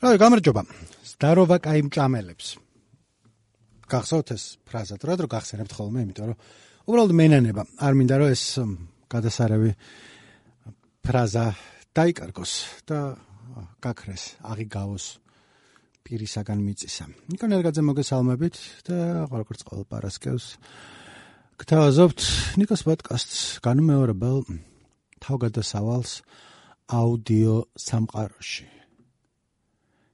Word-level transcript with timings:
რა 0.00 0.16
გამარჯობა. 0.16 0.62
ზდარობა 1.04 1.56
კაი 1.60 1.84
მჭამელებს. 1.84 2.56
გახსოვთ 3.84 4.28
ეს 4.32 4.44
ფრაზა, 4.64 4.96
რა 4.96 5.14
დრო 5.20 5.28
გახსენებთ 5.28 5.72
ხოლმე, 5.76 6.08
იმიტომ 6.08 6.26
რომ 6.32 6.38
უბრალოდ 6.88 7.12
მენანება, 7.20 7.62
არ 7.84 7.92
მინდა 8.00 8.16
რომ 8.16 8.28
ეს 8.32 8.44
გადასარევი 9.12 9.70
ფრაზა 11.04 11.44
დაიკარგოს 11.92 12.52
და 12.88 13.20
გაქრეს, 13.84 14.40
აღიგავოს 14.40 15.04
პირისაგან 16.00 16.58
მიწისა. 16.64 17.04
ნიკონ 17.36 17.50
ერგაძე 17.60 17.82
მოგესალმებით 17.84 18.56
და 18.88 19.28
ყოველგვარ 19.28 19.56
ყოველ 19.68 19.84
პარასკევს 19.84 20.46
გთავაზობთ 21.60 22.20
ნიკოს 22.56 22.82
პოდკასტს 22.88 23.60
განმეორებელ 23.60 24.48
თავგადასავალს 25.20 26.24
აუდიო 26.88 27.56
სამყაროში. 27.76 28.79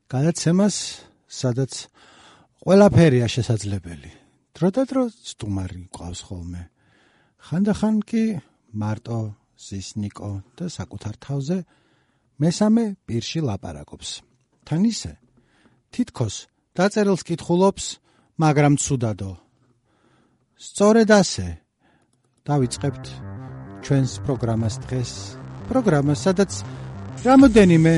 გადაცემას, 0.07 0.77
სადაც 1.27 1.73
ყველაფერია 2.63 3.27
შესაძლებელი. 3.27 4.11
დრო 4.57 4.69
და 4.73 4.83
დრო 4.89 5.03
სტუმარი 5.11 5.91
ყავს 5.93 6.21
ხოლმე. 6.27 6.63
ხანდახან 7.47 7.97
კი 8.09 8.25
მარტო 8.73 9.19
ზისნიკო 9.59 10.31
და 10.57 10.67
საკუთარ 10.71 11.15
თავზე 11.21 11.59
მესამე 12.41 12.85
პირში 13.07 13.41
ლაპარაკობს. 13.43 14.23
თან 14.67 14.83
ისე 14.87 15.13
თითქოს 15.93 16.35
დაწერილს 16.77 17.23
კითხულობს, 17.29 17.85
მაგრამ 18.39 18.75
ცუდადო. 18.77 19.33
სწორედ 20.57 21.09
ასე 21.11 21.47
დავიწყებთ 22.49 23.05
ჩვენს 23.85 24.13
პროგრამას 24.25 24.75
დღეს. 24.87 25.13
პროგრამას, 25.69 26.19
სადაც 26.27 26.53
რამოდენიმე 27.27 27.95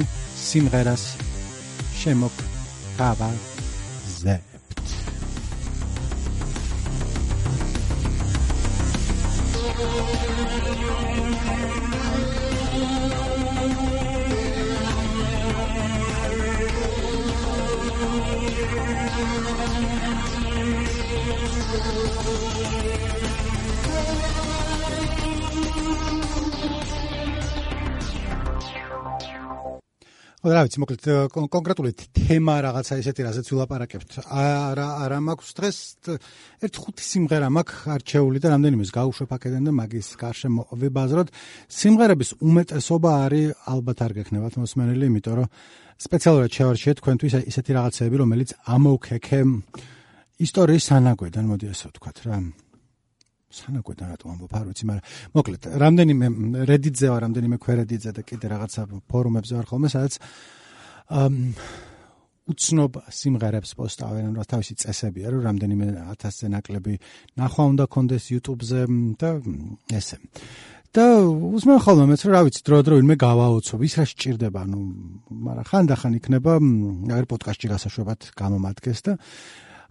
სიმღერას 0.48 1.27
Shemok 1.98 2.30
Kava 2.96 3.30
Zeb. 4.06 4.40
Thank 26.20 26.52
you. 26.52 26.58
ზე. 30.39 30.55
რა 30.55 30.62
ვიცი 30.64 30.78
მოკლედ 30.78 31.03
კონკრეტული 31.50 31.91
თემა 32.14 32.55
რაღაცა 32.62 32.94
ისეთი 33.03 33.20
რასაც 33.27 33.47
ვილაპარაკებთ. 33.50 34.11
არა 34.31 34.86
არა 35.03 35.19
მაქვს 35.27 35.50
დღეს 35.58 35.78
ერთ 36.62 36.75
ხუთი 36.78 37.05
სიმღერა 37.11 37.48
მაქვს 37.50 37.91
არჩეული 37.98 38.39
და 38.39 38.48
რამდენიმეს 38.55 38.91
გავუშვებ 38.95 39.30
აქედან 39.34 39.62
და 39.67 39.72
მაგის 39.75 40.08
გარშემო 40.14 40.62
ვიბაზროთ 40.78 41.28
სიმღერების 41.67 42.30
უმეტესობა 42.39 43.11
არის 43.27 43.55
ალბათ 43.67 43.98
არ 44.06 44.12
გექნებათ 44.19 44.55
მოსმენელი 44.62 45.05
იმიტომ 45.11 45.34
რომ 45.42 45.50
სპეციალურად 45.98 46.50
შევარჩიე 46.55 46.92
თქვენთვის 47.02 47.34
ისეთი 47.50 47.70
რაღაცები 47.75 48.17
რომელიც 48.23 48.50
ამოქექე 48.78 49.41
ისტორიის 50.39 50.84
სანაგვედან 50.86 51.45
მოდი 51.50 51.67
ასე 51.75 51.91
ვთქვათ 51.91 52.19
რა 52.30 52.39
სანაკვეთა 53.48 54.06
რატო 54.12 54.28
ამბობ? 54.28 54.52
არ 54.52 54.66
ვიცი 54.68 54.84
მაგრამ 54.88 55.04
მოკლედ 55.36 55.62
რამდენიმე 55.80 56.27
Reddit-ზე 56.68 57.06
ვარ 57.08 57.20
რამდენიმე 57.24 57.56
ქვერედიძე 57.64 58.10
და 58.12 58.22
კიდე 58.28 58.46
რაღაცა 58.52 58.82
ფორუმებზე 59.08 59.52
ვარ 59.56 59.66
ხოლმე 59.72 59.88
სადაც 59.88 60.18
ამ 61.08 61.34
უცნობ 62.48 62.92
სიმღერებს 63.12 63.72
პოსტავენ 63.77 64.36
რა 64.36 64.44
თავისი 64.48 64.74
წესებია 64.84 65.32
რომ 65.32 65.44
რამდენიმე 65.48 65.86
1000-ზე 66.16 66.48
ნაკლები 66.52 66.94
ნახვა 67.40 67.64
უნდა 67.72 67.84
კონდეს 67.92 68.24
YouTube-ზე 68.32 68.80
და 69.20 69.30
ესე. 69.92 70.17
და 70.92 71.05
უსმენ 71.28 71.78
ხოლმე 71.84 72.05
მეც 72.08 72.23
რა 72.28 72.40
ვიცი 72.48 72.61
დრო 72.64 72.77
დრო 72.84 72.94
ვინმე 73.00 73.17
გავაოცობ 73.20 73.80
ის 73.84 73.94
რა 74.00 74.05
სჭირდება 74.08 74.62
ნუ 74.64 74.80
მაგრამ 75.28 75.68
ხანდახან 75.68 76.12
იქნება 76.20 76.52
აი 77.17 77.24
პოდკასტში 77.28 77.68
გასაშვებად 77.68 78.20
გამომადგეს 78.33 79.00
და 79.05 79.12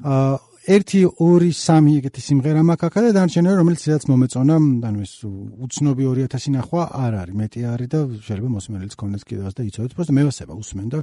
აა 0.01 0.56
1 0.66 0.84
2 0.86 1.08
3 1.18 1.96
ეგეთი 1.98 2.22
სიმღერა 2.22 2.60
მაქვს 2.62 2.86
აქა 2.86 3.00
და 3.02 3.08
დანარჩენები 3.16 3.54
რომელიც 3.58 3.80
სადაც 3.82 4.04
მომეწონა 4.06 4.56
ანუ 4.86 5.00
ეს 5.02 5.14
უცნობი 5.26 6.04
2000 6.06 6.54
ნახვა 6.54 6.82
არ 7.02 7.12
არის 7.18 7.34
მეტი 7.40 7.60
არის 7.66 7.88
და 7.90 7.98
შეიძლება 8.22 8.50
მოსმენელიც 8.54 8.94
კონდეს 8.94 9.26
კიდევაც 9.26 9.54
და 9.58 9.66
იცოდეთ 9.66 9.92
просто 9.98 10.12
მევასება 10.14 10.54
უსმენ 10.62 10.86
და 10.94 10.98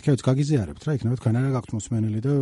თქვენც 0.00 0.20
გაგიზიარებთ 0.24 0.82
რა 0.88 0.92
იქნება 0.96 1.16
თქვენ 1.20 1.36
არა 1.36 1.50
გაქვთ 1.60 1.70
მოსმენელი 1.76 2.20
და 2.24 2.34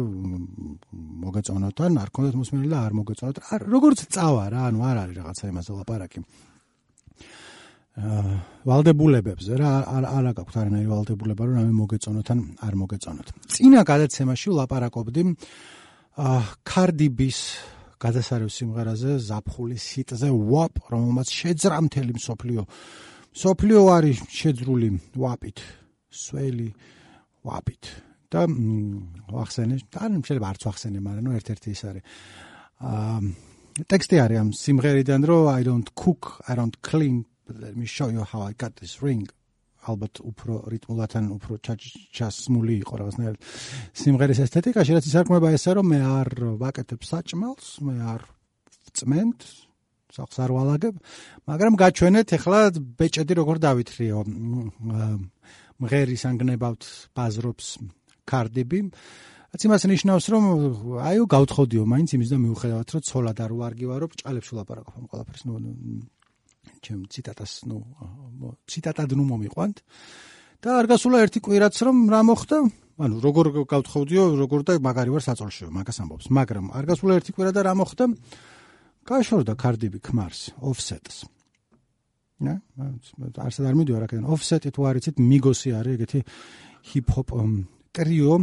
მოგეწონოთ 1.26 1.78
ან 1.90 1.92
არ 2.06 2.08
კონდეთ 2.14 2.34
მოსმენელი 2.38 2.70
და 2.70 2.78
არ 2.86 2.92
მოგეწონოთ 3.02 3.36
არ 3.50 3.60
როგორც 3.74 3.98
წავა 4.14 4.44
რა 4.54 4.60
ანუ 4.70 4.78
არ 4.94 4.96
არის 5.02 5.14
რაღაცა 5.18 5.44
იმაზე 5.50 5.70
ლაპარაკი 5.74 6.18
აა 7.94 8.22
ვალდებულებებზე 8.66 9.52
რა 9.58 9.70
არ 9.90 10.04
არა 10.06 10.30
გაქვთ 10.38 10.54
არანაირი 10.62 10.88
ვალდებულება 10.94 11.42
რომ 11.46 11.54
რამე 11.58 11.72
მოგეწონოთ 11.82 12.28
ან 12.30 12.40
არ 12.62 12.74
მოგეწონოთ 12.78 13.28
წინა 13.54 13.80
გადაცემაში 13.90 14.46
ვლაპარაკობდი 14.50 15.22
კარდიბის 16.19 17.39
გადასარევ 17.99 18.49
სიმღერაზე 18.51 19.13
ზაფხულის 19.23 19.83
ჰიტზე 19.95 20.29
WAP 20.35 20.81
რომელმაც 20.91 21.31
შეძრა 21.31 21.77
მთელი 21.87 22.13
მსოფლიო. 22.19 22.61
მსოფლიო 23.35 23.79
არის 23.95 24.17
შეძრული 24.27 24.89
WAP-ით 25.15 25.59
სველი 26.11 26.69
WAP-ით 27.47 27.83
და 28.31 28.41
ვახსენე 29.31 29.75
და 29.93 30.03
შეიძლება 30.27 30.47
არც 30.51 30.61
ვახსენე 30.67 30.99
მაგრამ 31.07 31.23
ნუ 31.23 31.31
ერთ-ერთი 31.39 31.67
ის 31.71 31.81
არის. 31.87 32.03
აა 32.79 33.19
ტექსტი 33.87 34.15
არის 34.19 34.37
ამ 34.43 34.49
სიმღერიდან 34.59 35.21
რომ 35.23 35.43
I 35.55 35.61
don't 35.63 35.89
cook 35.95 36.43
I 36.51 36.55
don't 36.59 36.75
clean 36.83 37.25
let 37.47 37.75
me 37.79 37.85
show 37.85 38.11
you 38.11 38.23
how 38.27 38.41
I 38.43 38.53
got 38.53 38.75
this 38.81 38.99
ring 39.01 39.27
ალბათ 39.91 40.21
უფრო 40.29 40.53
რიტმულათან 40.73 41.23
უფრო 41.35 41.53
ჩასმული 42.15 42.75
იყო 42.83 42.93
რაღაცნაირად 43.01 43.39
სიმღერის 44.01 44.43
ესთეტიკაში 44.45 44.97
რაც 44.97 45.05
ისარგმნება 45.09 45.53
ესა 45.57 45.71
რომ 45.79 45.89
მე 45.93 45.99
არ 46.19 46.29
ვაკეთებ 46.61 47.01
საჭმელს 47.09 47.67
მე 47.85 47.95
არ 48.13 48.21
წმენთ 48.99 49.39
სახს 50.09 50.37
არ 50.41 50.51
ვალაგებ 50.57 50.95
მაგრამ 51.49 51.73
გაჩვენეთ 51.79 52.27
ახლა 52.37 52.59
ბეჭედი 52.97 53.33
როგორ 53.39 53.57
დავითრიო 53.65 54.19
მღერის 55.79 56.23
ანგნებავთ 56.29 56.81
ბაზრობს 57.15 57.67
კარდიბი 58.29 58.79
რაც 59.49 59.61
იმას 59.65 59.83
ნიშნავს 59.89 60.25
რომ 60.33 60.43
აიო 61.09 61.23
გავთხოვდიო 61.33 61.83
მაინც 61.93 62.09
იმის 62.17 62.29
და 62.33 62.37
მიუხედავად 62.41 62.87
რომ 62.93 63.05
ცოლად 63.09 63.37
არ 63.45 63.51
ვარგივარო 63.61 64.05
ბრჭალებს 64.13 64.49
ვლაპარაკობ 64.53 64.93
ამ 64.97 65.05
ყველაფერს 65.09 65.43
ნუ 65.49 65.53
ჩემ 66.83 67.05
ციტატას 67.11 67.51
ნუ 67.69 67.77
ციტატად 68.67 69.09
ნუ 69.15 69.23
მომიყვანთ. 69.31 69.77
და 70.59 70.69
არ 70.79 70.85
გასულა 70.91 71.17
ერთი 71.23 71.39
კვირაც 71.39 71.75
რომ 71.87 71.97
რა 72.11 72.21
მოხდა? 72.27 72.57
ანუ 72.99 73.15
როგორ 73.23 73.45
გავთხოვდიო 73.63 74.23
როგორ 74.43 74.59
და 74.67 74.73
მაგარი 74.83 75.09
ვარ 75.15 75.23
საწოლშიო 75.23 75.69
მაგას 75.71 75.97
ამბობს. 76.03 76.25
მაგრამ 76.35 76.65
არ 76.75 76.85
გასულა 76.89 77.13
ერთი 77.19 77.31
კვირა 77.31 77.51
და 77.55 77.61
რა 77.63 77.73
მოხდა? 77.79 78.05
გაშორდა 79.07 79.53
კარდიბი 79.55 79.99
ქმარს 80.03 80.41
ოფსეტს 80.59 81.15
ნა? 82.43 82.59
არსად 83.39 83.65
არ 83.67 83.75
მიდიო 83.79 83.97
რა 83.99 84.07
კიდე 84.11 84.23
ოფსეტი 84.27 84.69
თუ 84.75 84.81
არიცით 84.89 85.15
მიგოსი 85.19 85.69
არის 85.79 85.93
ეგეთი 85.95 86.19
ჰიპ-ჰოპ 86.91 87.29
ტრიო. 87.95 88.35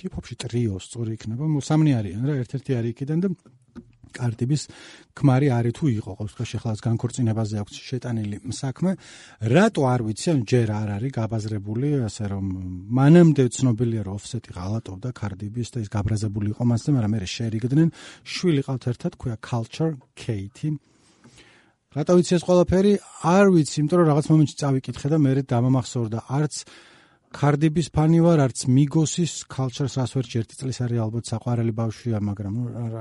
ჰიპ-ჰოპში 0.00 0.34
ტრიო 0.42 0.74
სწორი 0.78 1.10
იქნება 1.18 1.44
მოსამნი 1.50 1.92
არიან 1.98 2.22
რა 2.26 2.34
ერთ-ერთი 2.42 2.70
არის 2.78 2.90
იქიდან 2.94 3.18
და 3.26 3.28
კარტიბის 4.18 4.62
ქმარი 5.16 5.48
არის 5.58 5.74
თუ 5.78 5.84
იყო 6.00 6.10
ყოველ 6.18 6.28
შემთხვევაში 6.30 6.58
ხალხს 6.64 6.82
განქორწინებაზე 6.88 7.54
აქვს 7.62 7.74
შეტანილი 7.88 8.36
საქმე. 8.60 8.90
რატო 9.54 9.82
არ 9.92 10.00
ვიცი 10.06 10.26
ან 10.34 10.38
ჯერ 10.50 10.68
არ 10.80 10.88
არის 10.96 11.14
გაბაზრებული 11.18 11.88
ასე 12.08 12.24
რომ 12.32 12.44
მანამდე 12.98 13.44
ცნობილია 13.56 14.02
რომ 14.06 14.14
ოფსეტი 14.20 14.50
ღალატობდა 14.56 15.08
კარტიბის 15.20 15.68
და 15.74 15.78
ის 15.84 15.88
გაბრაზებული 15.96 16.48
იყო 16.54 16.62
მასზე 16.70 16.90
მაგრამ 16.96 17.12
მე 17.14 17.28
შეერიგდნენ 17.36 17.88
შვილი 18.34 18.62
ყავთ 18.66 18.84
ერთად 18.90 19.12
ქვია 19.20 19.36
culture 19.38 19.94
kate 20.14 20.78
რატო 21.90 22.14
ვიცი 22.14 22.32
ეს 22.38 22.44
ყველაფერი? 22.46 22.92
არ 23.26 23.46
ვიცი 23.50 23.76
იმიტომ 23.82 23.98
რომ 23.98 24.08
რაღაც 24.14 24.26
მომენტში 24.30 24.56
წავიკითხე 24.62 25.08
და 25.10 25.18
მე 25.18 25.32
დამამახსოვრდა 25.50 26.18
არც 26.38 26.54
კარდიბის 27.30 27.88
ფანი 27.94 28.20
ვარ, 28.24 28.42
არც 28.46 28.66
მიგოსის 28.66 29.46
culture-ს 29.46 29.96
ასვერჩი 30.02 30.40
ერთი 30.42 30.54
წლის 30.58 30.78
არის 30.82 30.98
ალბათ 31.04 31.24
საყვარელი 31.30 31.72
ბავშვია, 31.78 32.18
მაგრამ 32.26 32.54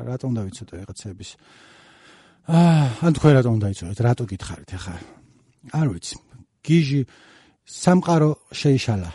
რატომ 0.10 0.32
დავიცოდე 0.38 0.74
რაღაცების. 0.86 1.30
აა, 2.50 2.86
ან 3.06 3.12
თქვენ 3.18 3.34
რატომ 3.40 3.56
დაიცოდეთ? 3.66 3.98
რატო 4.06 4.24
გითხარით 4.30 4.72
ახლა? 4.78 4.96
არ 5.74 5.88
ვიცი. 5.90 6.16
გიჟი 6.66 7.02
სამყარო 7.66 8.32
შეიშალა. 8.54 9.10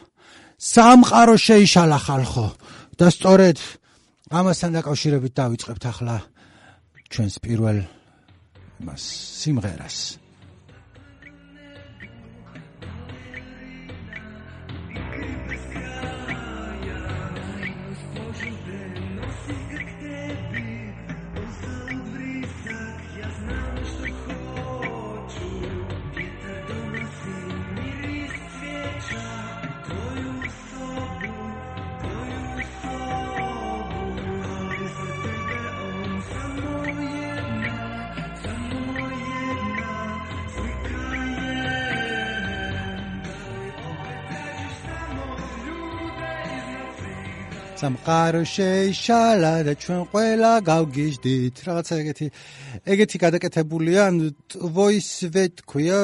სამყარო 0.59 1.35
შეიშალა 1.47 1.99
ხალხო. 1.99 2.47
და 2.99 3.11
სწორედ 3.11 3.59
ამასთან 4.31 4.71
დაკავშირებით 4.79 5.33
დავიწყებთ 5.35 5.85
ახლა 5.91 6.17
ჩვენს 7.11 7.35
პირველ 7.43 7.79
მას 8.87 9.03
სიმღერას. 9.43 10.24
სამყარო 47.85 48.43
შეიშალა 48.49 49.55
და 49.69 49.73
ჩვენ 49.77 50.01
ყველა 50.09 50.53
გავგიჟდით. 50.65 51.57
რაღაცა 51.69 51.95
ეგეთი 52.01 52.27
ეგეთი 52.93 53.17
გადაკეთებულია 53.25 54.03
voice-ვე 54.57 55.45
თქვია 55.61 56.01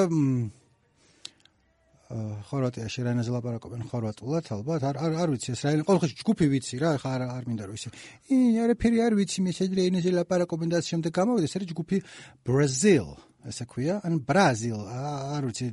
ხორვატიაში 2.10 3.00
რა 3.06 3.10
ენაზე 3.14 3.30
ლაპარაკობენ 3.32 3.82
ხორვატულად 3.86 4.44
ალბათ 4.50 4.82
არ 4.82 4.96
არ 4.98 5.12
არ 5.24 5.28
ვიცი 5.30 5.54
ეს 5.54 5.62
რა 5.62 5.70
ყოველ 5.86 6.00
ხში 6.02 6.16
ჯგუფი 6.20 6.46
ვიცი 6.52 6.76
რა 6.82 6.90
ხა 6.98 7.10
არ 7.16 7.22
არ 7.38 7.44
მინდა 7.48 7.64
რომ 7.70 7.76
ისე 7.78 7.88
ი 8.34 8.36
არაფერი 8.66 8.98
არ 9.06 9.14
ვიცი 9.14 9.38
მე 9.46 9.50
შეიძლება 9.54 9.82
ენაზე 9.88 10.10
ლაპარაკობენ 10.18 10.68
და 10.74 10.78
შემდეგ 10.90 11.12
გამოვიდა 11.14 11.46
ეს 11.46 11.54
არის 11.54 11.70
ჯგუფი 11.70 11.96
Brazil 12.42 13.06
ესე 13.46 13.64
ქვია 13.70 13.94
ან 14.02 14.18
Brazil 14.26 14.78
არ 14.90 15.42
ვიცი. 15.46 15.66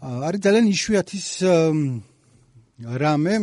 არის 0.00 0.40
ძალიან 0.40 0.66
იშვიათის 0.72 1.26
რამე 2.80 3.34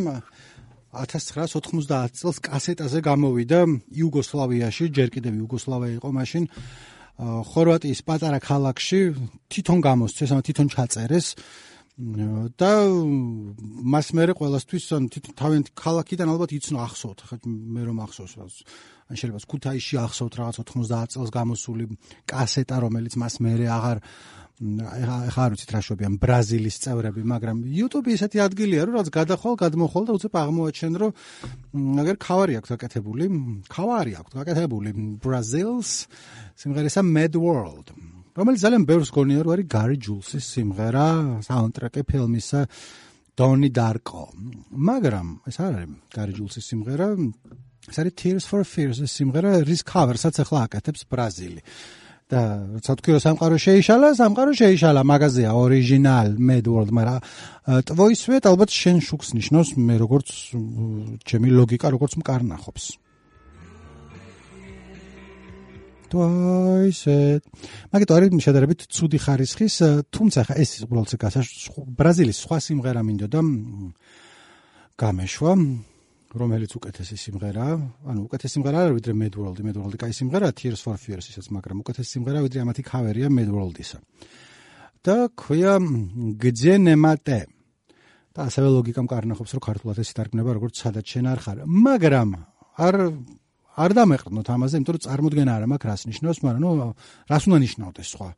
1990 0.96 2.16
წელს 2.16 2.38
კასეტაზე 2.40 2.98
გამოვიდა 3.04 3.60
იუგოსლავიაში, 4.00 4.84
ჯერ 4.96 5.08
კიდევ 5.12 5.32
იუგოსლავია 5.44 5.92
იყო 6.00 6.10
მაშინ. 6.16 6.44
ხორვატიის 7.16 8.00
პატარა 8.04 8.38
ქალაქში 8.44 9.00
თვითონ 9.48 9.78
გამოსცეს, 9.80 10.30
ანუ 10.36 10.42
თვითონ 10.44 10.68
ჩაწერეს 10.68 11.28
და 11.96 12.72
მას 13.88 14.06
მერე 14.12 14.32
ყოველასთვის 14.36 14.84
თვითონ 14.84 15.32
თავიანთი 15.32 15.70
ქალაქიდან 15.80 16.28
ალბათ 16.28 16.50
იცნო 16.52 16.78
ახსოვთ, 16.84 17.18
ხა 17.24 17.36
მე 17.48 17.82
რომ 17.88 18.04
ახსოვს 18.04 18.36
ან 18.36 19.16
შეიძლება 19.16 19.48
ქუთაისში 19.48 19.96
ახსოვთ 20.04 20.32
რაღაც 20.36 20.56
90 20.60 21.16
წელს 21.16 21.30
გამოსული 21.32 21.84
კასეტა, 22.28 22.76
რომელიც 22.84 23.16
მას 23.16 23.34
მერე 23.40 23.66
აღარ 23.72 23.98
ახლა 24.56 25.42
არ 25.44 25.52
ვიცით 25.52 25.72
რა 25.74 25.80
შვებიან 25.84 26.14
ბრაზილის 26.16 26.76
წევრები, 26.80 27.22
მაგრამ 27.28 27.56
YouTube 27.68 28.08
ისეთი 28.08 28.40
ადგილია, 28.40 28.86
რომ 28.88 28.94
რაც 28.96 29.08
გადახვალ, 29.12 29.54
გადმოხვალ 29.60 30.04
და 30.08 30.12
უცებ 30.16 30.32
აღმოაჩენ, 30.32 30.92
რომ 30.96 31.10
აგერ 32.00 32.16
ქავარი 32.16 32.56
აქვს 32.56 32.70
გაკეთებული, 32.72 33.24
ქავარი 33.68 34.12
აქვს 34.16 34.32
გაკეთებული 34.32 34.88
Brazils 35.20 36.08
სიმღერისა 36.56 37.04
Mad 37.04 37.36
World. 37.36 37.92
რომელიც 38.32 38.60
ძალიან 38.64 38.82
ბევრს 38.88 39.10
გონია, 39.12 39.40
რომ 39.44 39.52
არის 39.56 39.68
Gary 39.76 39.96
Jules-ის 40.00 40.44
სიმღერა, 40.56 41.06
საუნდტრეკი 41.44 42.02
ფილმისა 42.08 42.60
Donnie 43.36 43.72
Darko. 43.72 44.32
მაგრამ 44.72 45.26
ეს 45.48 45.56
არ 45.60 45.72
არის 45.76 45.92
Gary 46.16 46.32
Jules-ის 46.32 46.64
სიმღერა, 46.64 47.08
ეს 47.92 47.96
არის 48.00 48.14
Tears 48.16 48.44
for 48.48 48.64
Fears-ის 48.64 49.12
სიმღერა, 49.20 49.60
რის 49.68 49.84
cover-საც 49.84 50.40
ახლა 50.44 50.64
აკეთებს 50.68 51.04
ბრაზილი. 51.12 51.60
და 52.26 52.42
როცა 52.74 52.92
თქვი 52.98 53.10
რომ 53.14 53.22
სამყარო 53.22 53.56
შეიშალა, 53.62 54.08
სამყარო 54.18 54.52
შეიშალა, 54.58 55.00
მაგაზია 55.06 55.50
ორიგინალ 55.54 56.28
Mad 56.42 56.66
World, 56.66 56.90
მაგრამ 56.90 57.18
ტვოისვე 57.86 58.36
ალბათ 58.50 58.70
შენ 58.74 58.98
შუქს 58.98 59.28
ნიშნავს, 59.38 59.68
მე 59.78 59.94
როგორც 60.02 60.28
ჩემი 61.22 61.48
ლოგიკა 61.54 61.86
როგორც 61.94 62.12
მკარნახობს. 62.18 62.84
ტვოისე. 66.06 67.18
მაგით 67.90 68.10
არის 68.14 68.30
შედარებით 68.46 68.80
ცუდი 68.94 69.18
ხარისხის, 69.22 69.76
თუმცა 70.14 70.40
ხა 70.46 70.54
ეს 70.62 70.70
უბრალოდ 70.86 71.10
გასაშ 71.18 71.46
ბრაზილის 71.98 72.38
სხვა 72.46 72.58
სიმღერა 72.62 73.02
მინდოდა 73.02 73.40
გამეშვა. 74.98 75.52
რომელიც 76.34 76.72
უკეთესი 76.78 77.16
სიმღერაა, 77.22 77.74
ანუ 78.10 78.20
უკეთესი 78.26 78.58
სიმღერა 78.58 78.78
არა 78.86 78.94
ვიდრე 78.96 79.12
Mad 79.14 79.34
World, 79.38 79.60
Mad 79.62 79.76
World-ი 79.78 79.98
კაი 80.02 80.14
სიმღერაა 80.16 80.52
Tears 80.58 80.82
for 80.82 80.98
Fears 80.98 81.30
ისაც, 81.30 81.46
მაგრამ 81.54 81.84
უკეთესი 81.86 82.18
სიმღერა 82.18 82.42
ვიდრე 82.42 82.58
ამათი 82.66 82.82
ქავერია 82.82 83.28
Mad 83.30 83.50
World-ისა. 83.52 83.98
და 85.06 85.30
ქვია 85.38 85.78
გძენემატე. 86.42 87.40
და 88.36 88.52
ასევე 88.52 88.68
ლოგიკა 88.68 89.00
მკარნახობს, 89.06 89.52
რომ 89.56 89.62
ქართულად 89.64 89.96
ეს 90.02 90.12
ითარგმნება 90.12 90.50
როგორც 90.60 90.74
სადაც 90.76 91.04
შენ 91.08 91.24
არ 91.32 91.38
ხარ, 91.40 91.58
მაგრამ 91.64 92.30
არ 92.76 92.94
არ 93.80 93.90
დამეყრდნოთ 93.96 94.48
ამაზე, 94.52 94.74
იმიტომ 94.76 94.94
რომ 94.96 95.04
წარმოდგენა 95.06 95.52
არ 95.56 95.64
მაქვს 95.72 95.88
რას 95.88 96.02
ნიშნავს, 96.10 96.38
მაგრამ 96.44 96.60
ნუ 96.60 96.70
რას 97.32 97.44
უნდა 97.48 97.58
ნიშნავდეს 97.64 98.08
სხვა. 98.12 98.28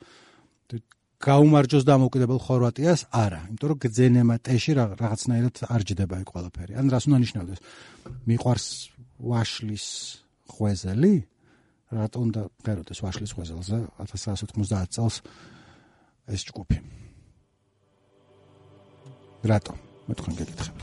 გაუმარჯოს 1.18 1.82
დამოუკიდებელ 1.82 2.38
ხორვატიას? 2.38 3.00
არა, 3.10 3.40
იმიტომ 3.50 3.68
რომ 3.74 3.78
გძენემა 3.82 4.34
ტეში 4.38 4.72
რაღაცნაირად 4.78 5.56
არ 5.66 5.82
ჯდება 5.82 6.14
ეგ 6.22 6.28
ყველაფერი. 6.30 6.72
ან 6.78 6.86
რას 6.94 7.04
უნდა 7.10 7.18
ნიშნავდეს? 7.26 7.58
მიყვარს 8.28 8.66
ვაშლის 9.18 9.86
ხვეზელი? 10.46 11.14
რატომ 11.90 12.20
უნდა 12.28 12.40
ღეროდეს 12.62 12.98
ვაშლის 13.02 13.32
ხვეზელზე 13.34 13.78
1990 13.98 14.94
წელს 14.94 15.16
ეს 16.30 16.40
ჯგუფი? 16.46 16.78
რატომ? 19.42 19.76
მე 20.06 20.14
თქვენ 20.14 20.34
გეკითხებით. 20.38 20.77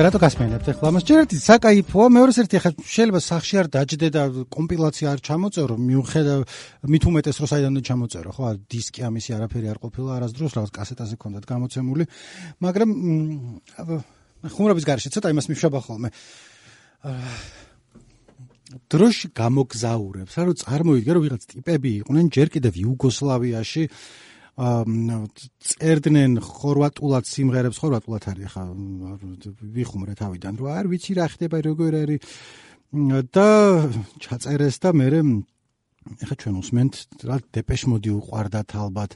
და 0.00 0.06
რატო 0.08 0.16
გასმენებთ? 0.16 0.66
ახლა 0.72 0.86
ამას 0.96 1.04
ჯერ 1.04 1.18
ერთი 1.28 1.36
საკაიფოა 1.44 2.06
მეორე 2.08 2.32
ერთი 2.40 2.56
ახლა 2.56 2.70
შეიძლება 2.88 3.20
სახში 3.20 3.54
არ 3.60 3.66
დაждდე 3.68 4.08
და 4.16 4.22
კომპილაცია 4.48 5.06
არ 5.12 5.20
ჩამოწერო 5.28 5.76
მიუხედა 5.76 6.34
მით 6.88 7.04
უმეტეს 7.04 7.36
რომ 7.36 7.48
საიდანო 7.52 7.80
ჩამოწერო 7.84 8.30
ხო? 8.32 8.44
დისკი 8.64 9.00
ამისი 9.04 9.30
არაფერი 9.36 9.66
არ 9.68 9.78
ყოფილა 9.84 10.10
არასდროს 10.16 10.52
რაღაც 10.56 10.70
კასეტაზე 10.72 11.14
ქონდათ 11.20 11.44
გამოცემული. 11.52 12.04
მაგრამ 12.64 12.90
ხუმრობის 14.48 14.84
გარშე 14.88 15.08
ცოტა 15.12 15.28
იმას 15.36 15.46
მიშვება 15.52 15.78
ხოლმე. 15.84 16.08
დროში 18.88 19.26
გამოგზაურებს 19.36 20.32
რა 20.32 20.42
რომ 20.48 20.56
წარმოვიდგე 20.64 21.12
რომ 21.12 21.22
ვიღაც 21.28 21.42
ტიპები 21.50 21.90
იყვნენ 22.00 22.26
ჯერ 22.30 22.48
კიდევ 22.54 22.72
იუგოსლავიაში 22.88 23.82
წერდნენ 24.60 26.36
ხორვატულად 26.44 27.24
სიმღერებს 27.24 27.80
ხორვატულად 27.80 28.24
არის 28.32 28.50
ხა 28.54 28.62
ვიხუმრე 29.76 30.14
თავიდან 30.20 30.54
რომ 30.60 30.68
არ 30.76 30.86
ვიცი 30.92 31.12
რა 31.16 31.26
ხდება 31.32 31.58
როგორ 31.64 31.92
არის. 32.04 32.20
და 33.30 33.48
ჩაწერეს 34.20 34.76
და 34.82 34.90
მე 34.92 35.08
ეხა 36.24 36.34
ჩვენ 36.40 36.54
უსმენთ 36.60 36.94
რა 37.28 37.36
დეპეშ 37.54 37.82
მოდი 37.92 38.10
უყარდათ 38.18 38.72
ალბათ 38.72 39.12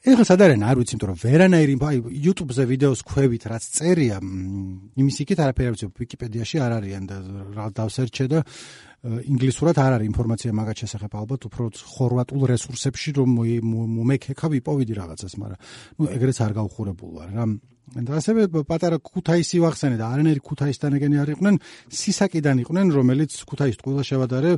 ეხლა 0.00 0.24
სად 0.24 0.40
არიან 0.46 0.62
არ 0.64 0.78
ვიცი 0.80 0.94
იმიტომ 0.96 1.08
რომ 1.10 1.18
ვერანაირი 1.20 1.74
აი 1.84 1.98
YouTube-ზე 2.24 2.64
ვიდეოს 2.70 3.00
ქვევით 3.04 3.42
რაც 3.52 3.64
წერია 3.68 4.16
იმის 4.96 5.16
იქით 5.24 5.40
არაფერი 5.44 5.68
არ 5.68 5.74
ვიცი 5.76 5.88
Wikipedia-ში 6.00 6.56
არ 6.64 6.72
არიან 6.78 7.04
და 7.10 7.16
რა 7.52 7.66
დავსერჩე 7.76 8.24
და 8.32 8.40
ინგლისურად 9.28 9.76
არ 9.76 9.96
არის 10.00 10.08
ინფორმაცია 10.08 10.50
მაგათ 10.56 10.80
შესახებ 10.80 11.12
ალბათ 11.20 11.44
უფრო 11.52 11.64
ხორვატულ 11.84 12.40
რესურსებში 12.48 13.10
რომ 13.20 13.28
მომეკექა 13.68 14.46
ვიპოვიდი 14.56 14.96
რაღაცას 14.96 15.34
მაგრამ 15.36 15.60
ნუ 16.00 16.04
ეგრეც 16.16 16.38
არ 16.48 16.52
გავხურებულ 16.56 17.10
ვარ 17.20 17.28
რა. 17.36 17.44
და 18.00 18.12
ასევე 18.16 18.40
პატარა 18.64 18.96
ქუთაისი 19.04 19.60
ვახსენე 19.60 19.96
და 20.00 20.06
არანაირი 20.16 20.40
ქუთაისთან 20.40 20.96
ეგენი 20.96 21.16
არ 21.20 21.28
იყვნენ 21.36 21.54
სისაკიდან 21.92 22.56
იყვნენ 22.64 22.86
რომელიც 22.96 23.36
ქუთაის 23.44 23.76
ყველა 23.84 24.02
შევადარე 24.06 24.50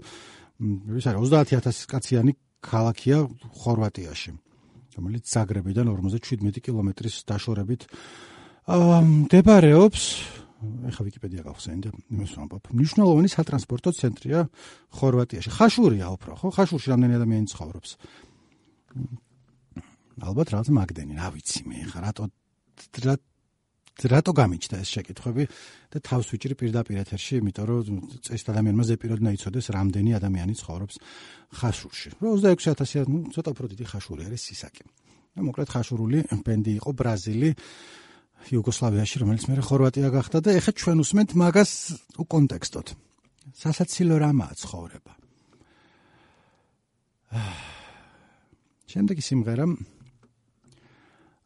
ვის 0.94 1.06
არის 1.11 1.34
30000 1.50 1.90
კაციანი 1.90 2.32
ქალაქია 2.62 3.18
ხორვატიაში 3.62 4.51
რომელიც 4.99 5.25
ზაგრებიდან 5.32 5.87
57 5.92 6.62
კილომეტრის 6.62 7.16
დაშორებით 7.28 7.88
მდებარეობს 8.62 10.04
ეხა 10.62 11.02
ვიკიპედია 11.06 11.42
გავხსენე 11.42 11.80
და 11.82 11.90
იმას 12.14 12.32
ვამბობ. 12.38 12.70
მნიშვნელოვანი 12.70 13.28
სატრანსპორტო 13.32 13.90
ცენტრია 13.99 14.46
ხორვატიაში. 14.94 15.50
ხაშურია 15.58 16.06
უფრო, 16.14 16.32
ხო? 16.38 16.49
ხაშურში 16.54 16.92
რამდენი 16.94 17.18
ადამიანი 17.18 17.46
ცხოვრობს? 17.50 17.90
ალბათ 20.22 20.46
რაღაც 20.54 20.68
მაგდენი, 20.70 21.18
რა 21.18 21.28
ვიცი 21.34 21.61
მე, 21.66 21.78
ხა 21.90 21.99
რატო 22.06 22.30
რატო 24.00 24.32
გამიჩნდა 24.32 24.76
ეს 24.82 24.88
შეკითხვები 24.88 25.44
და 25.92 25.99
თავს 26.00 26.26
ვიჭრი 26.32 26.54
პირდაპირ 26.56 26.96
ეთერში, 27.04 27.32
იმიტომ 27.44 27.66
რომ 27.68 27.96
წესით 28.25 28.49
ადამიანმა 28.52 28.84
ზეპიროდნა 28.88 29.30
იცოდეს 29.37 29.66
რამდენი 29.76 30.11
ადამიანი 30.16 30.54
ცხოვრობს 30.56 30.94
ხაშურში. 31.61 32.08
26000, 32.25 33.06
ну, 33.12 33.28
ცოტა 33.28 33.49
უფრო 33.52 33.66
დიდი 33.68 33.84
ხაშური 33.84 34.22
არის 34.26 34.42
სისაკი. 34.49 34.84
და 35.32 35.40
მოკლედ 35.40 35.68
ხაშურული 35.72 36.18
ბენდი 36.44 36.72
იყო 36.76 36.90
ბრაზილი 36.92 37.50
იუგოსლავიაში, 38.52 39.16
რომელიც 39.22 39.44
მე 39.49 39.64
ხორვატია 39.64 40.08
გახდა 40.12 40.38
და 40.44 40.50
ეხა 40.61 40.72
ჩვენ 40.76 40.99
უსმენთ 41.04 41.30
მაგას 41.40 41.72
უკონტექსტოდ. 42.20 42.87
სასაცილო 43.56 44.16
რამაა 44.20 44.52
ცხოვრება. 44.61 45.12
შემდეგი 48.92 49.22
სიმღერა 49.25 49.64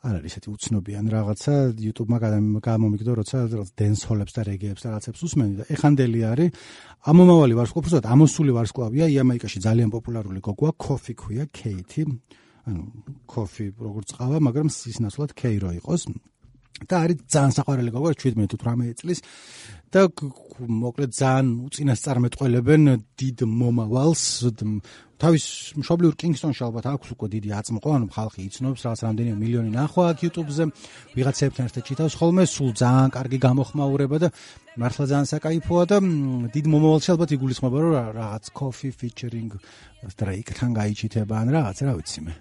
არ 0.06 0.16
არის 0.20 0.34
ესეთი 0.36 0.48
უცნობიან 0.54 1.06
რაღაცა 1.10 1.54
YouTube-მა 1.82 2.18
გამომიგდო, 2.62 3.12
როცა 3.18 3.38
dance 3.74 4.06
hall-ებს 4.06 4.36
და 4.36 4.42
reggae-ებს 4.46 4.82
და 4.86 4.88
რაღაცებს 4.94 5.24
უსმენდი 5.26 5.54
და 5.58 5.64
ეხანდელი 5.74 6.20
არის 6.30 6.48
ამომავალი 7.10 7.54
ვარსკვლავი, 7.58 7.82
უბრალოდ 7.82 8.06
ამოსული 8.14 8.50
ვარსკვლავია 8.54 9.06
იამაიკაში 9.16 9.58
ძალიან 9.66 9.90
პოპულარული 9.90 10.40
გოგოა, 10.46 10.72
Coffee 10.78 11.16
ქვია, 11.18 11.44
Katie. 11.50 12.06
ანუ 12.66 12.82
Coffee 13.26 13.70
როგორც 13.74 14.14
ყავა, 14.14 14.38
მაგრამ 14.46 14.70
სისნაცვლად 14.70 15.30
K-რო 15.34 15.70
იყოს. 15.82 16.06
და 16.84 16.94
არის 17.06 17.18
ძალიან 17.32 17.52
საყვარელი 17.56 17.90
გოგო 17.96 18.10
17 18.12 18.50
თუ 18.52 18.56
18 18.60 19.00
წლის. 19.00 19.18
და 19.92 20.02
მოკლედ 20.66 21.10
ძალიან 21.14 21.46
უწინასწარმეტყველებენ 21.66 22.82
დიდ 23.16 23.38
მომავალს 23.48 24.24
თავის 25.16 25.44
მშობლიურ 25.80 26.14
კინგსტონში 26.20 26.62
ალბათ 26.66 26.84
აქვს 26.90 27.08
უკვე 27.16 27.26
დიდი 27.32 27.50
აწმყო 27.56 27.88
ანუ 27.96 28.06
ხალხი 28.12 28.40
იცნობს 28.50 28.80
რაღაც 28.84 29.00
რამდენი 29.06 29.32
მილიონი 29.40 29.70
ნახვა 29.72 30.04
აქ 30.12 30.18
YouTube-ზე. 30.26 30.64
ვიღაცებთან 31.16 31.64
ერთად 31.70 31.82
ჩიტავს 31.88 32.14
ხოლმე 32.20 32.44
სულ 32.44 32.70
ძალიან 32.82 33.08
კარგი 33.16 33.38
გამოხმაურება 33.46 34.16
და 34.20 34.28
მართლა 34.76 35.04
ძალიან 35.12 35.28
საკაიფოა 35.32 35.84
და 35.88 35.96
დიდ 36.52 36.66
მომავალში 36.72 37.08
ალბათ 37.16 37.30
იგულისხმება 37.36 37.76
რომ 37.80 37.92
რაღაც 38.20 38.44
coffee 38.52 38.92
featuring 38.92 39.50
Drake-თან 40.20 40.70
გაიჩითება 40.76 41.34
ან 41.40 41.48
რაღაც 41.56 41.78
რა 41.88 41.94
ვიცი 41.96 42.20
მე 42.26 42.32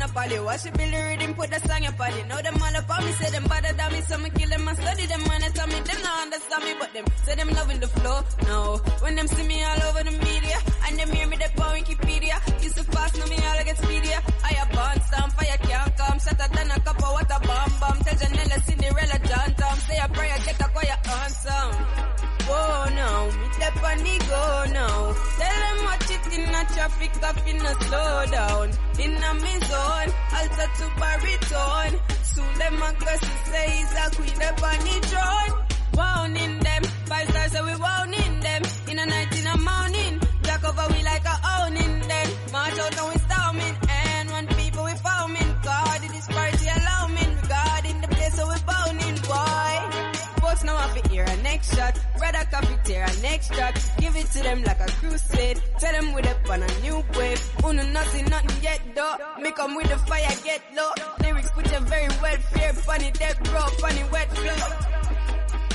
on 0.00 0.08
a 0.08 0.12
poly. 0.12 0.38
Watch 0.40 0.66
it 0.66 0.74
Billy 0.74 0.96
Rhythm 0.96 1.34
put 1.34 1.50
the 1.50 1.60
song 1.60 1.84
up 1.86 2.00
on 2.00 2.12
it. 2.12 2.26
Know 2.28 2.40
them 2.42 2.62
all 2.62 2.76
up 2.76 2.90
on 2.90 3.04
me, 3.04 3.12
say 3.12 3.30
them 3.30 3.44
better 3.44 3.72
than 3.74 3.92
me, 3.92 4.00
so 4.02 4.18
me 4.18 4.30
kill 4.30 4.48
them 4.48 4.68
and 4.68 4.78
study 4.78 5.06
them 5.06 5.22
when 5.28 5.40
they 5.40 5.48
tell 5.48 5.66
me 5.66 5.80
them 5.80 6.00
not 6.02 6.22
understand 6.22 6.64
me, 6.64 6.72
but 6.78 6.92
them 6.94 7.04
say 7.24 7.34
them 7.34 7.50
loving 7.50 7.80
the 7.80 7.88
flow. 7.88 8.18
No, 8.46 8.76
when 9.02 9.14
them 9.16 9.28
see 9.28 9.46
me 9.46 9.64
all 9.64 9.82
over 9.88 10.02
the 10.04 10.12
media, 10.12 10.58
and 10.86 10.98
them 10.98 11.10
hear 11.10 11.26
me 11.26 11.36
they 11.36 11.50
on 11.62 11.70
Wikipedia. 11.78 12.36
Used 12.62 12.76
to 12.76 12.84
fast, 12.84 13.18
now 13.18 13.26
me 13.26 13.36
all 13.36 13.58
I 13.58 13.64
get 13.64 13.76
speedier. 13.78 14.20
I 14.44 14.52
a 14.62 14.64
born 14.74 14.98
stamp, 15.06 15.32
fire 15.34 15.58
can't 15.62 15.96
come, 15.96 16.18
shatter 16.18 16.48
than 16.54 16.70
a 16.70 16.80
cup 16.80 17.02
of 17.02 17.12
water, 17.16 17.40
bomb 17.46 17.72
bomb. 17.80 17.98
Tell 18.04 18.16
Janella, 18.20 18.58
Cinderella, 18.66 19.18
John 19.28 19.50
Tom, 19.54 19.76
say 19.86 19.98
a 19.98 20.08
prayer, 20.08 20.38
get 20.44 20.60
a 20.60 20.68
quiet 20.68 21.00
answer 21.08 22.18
go 22.48 22.84
now. 22.94 23.26
Me 23.38 23.46
step 23.52 23.76
on 23.84 23.98
the 23.98 24.16
go 24.30 24.42
now. 24.72 25.12
Tell 25.38 25.58
them 25.64 25.88
it 25.92 26.07
in 26.32 26.44
a 26.48 26.64
traffic 26.74 27.12
up 27.22 27.38
in 27.46 27.56
a 27.56 27.74
slow 27.84 28.26
down. 28.30 28.70
In 28.98 29.14
a 29.16 29.34
me 29.34 29.54
zone, 29.70 30.10
alter 30.38 30.68
to 30.78 30.86
baritone. 30.98 31.94
Soon 32.22 32.52
them 32.58 32.82
a 32.82 32.92
go 32.98 33.14
say 33.50 33.70
he's 33.76 33.92
a 33.92 34.10
queen 34.16 34.42
up 34.42 34.62
on 34.62 34.78
the 34.86 34.96
throne. 35.08 35.52
Wound 35.94 36.36
in 36.36 36.58
them, 36.60 36.82
five 37.06 37.28
stars 37.30 37.52
so 37.52 37.64
we 37.64 37.74
wound 37.76 38.14
in 38.14 38.40
them. 38.40 38.62
In 38.88 38.98
a 38.98 39.06
night, 39.06 39.38
in 39.38 39.46
a 39.46 39.56
morning, 39.58 40.20
jack 40.42 40.64
over 40.64 40.86
we 40.92 41.02
like 41.02 41.24
a 41.24 41.36
owning 41.58 42.00
them. 42.08 42.28
March 42.52 42.78
out 42.78 42.98
and 42.98 43.08
we 43.10 43.18
storming, 43.26 43.76
and 43.88 44.30
when 44.30 44.46
people 44.58 44.84
we 44.84 44.94
foaming. 45.04 45.50
God, 45.62 46.04
it 46.04 46.14
is 46.14 46.26
party 46.26 46.66
alarming. 46.76 47.36
Regarding 47.42 48.00
the 48.00 48.08
place 48.08 48.34
so 48.36 48.48
we 48.48 48.56
bounding, 48.66 49.16
boy 49.26 50.08
boss 50.48 50.64
now 50.64 50.76
have 50.76 51.02
to 51.02 51.08
hear 51.10 51.24
a 51.24 51.36
next 51.42 51.74
shot. 51.74 51.98
Rather 52.20 52.44
copy 52.50 52.76
tear 52.84 53.04
a 53.04 53.20
next 53.20 53.52
track. 53.52 53.76
It 54.18 54.26
to 54.32 54.42
them 54.42 54.64
like 54.64 54.80
a 54.80 54.90
crusade. 54.98 55.62
Tell 55.78 55.92
them 55.92 56.12
with 56.12 56.26
up 56.26 56.50
on 56.50 56.60
a 56.60 56.80
new 56.82 57.04
wave. 57.16 57.40
Uno 57.64 57.84
nothing, 57.84 58.24
nothing 58.26 58.62
yet 58.64 58.80
though. 58.92 59.14
Make 59.40 59.54
them 59.54 59.76
with 59.76 59.88
the 59.88 59.98
fire 60.10 60.36
get 60.42 60.60
low. 60.74 60.90
Lyrics 61.22 61.50
put 61.52 61.70
you 61.70 61.78
very 61.86 62.08
wet, 62.20 62.42
fear, 62.50 62.72
funny, 62.72 63.12
dead 63.12 63.36
bro, 63.44 63.60
funny, 63.78 64.02
wet 64.10 64.28
flow. 64.36 64.58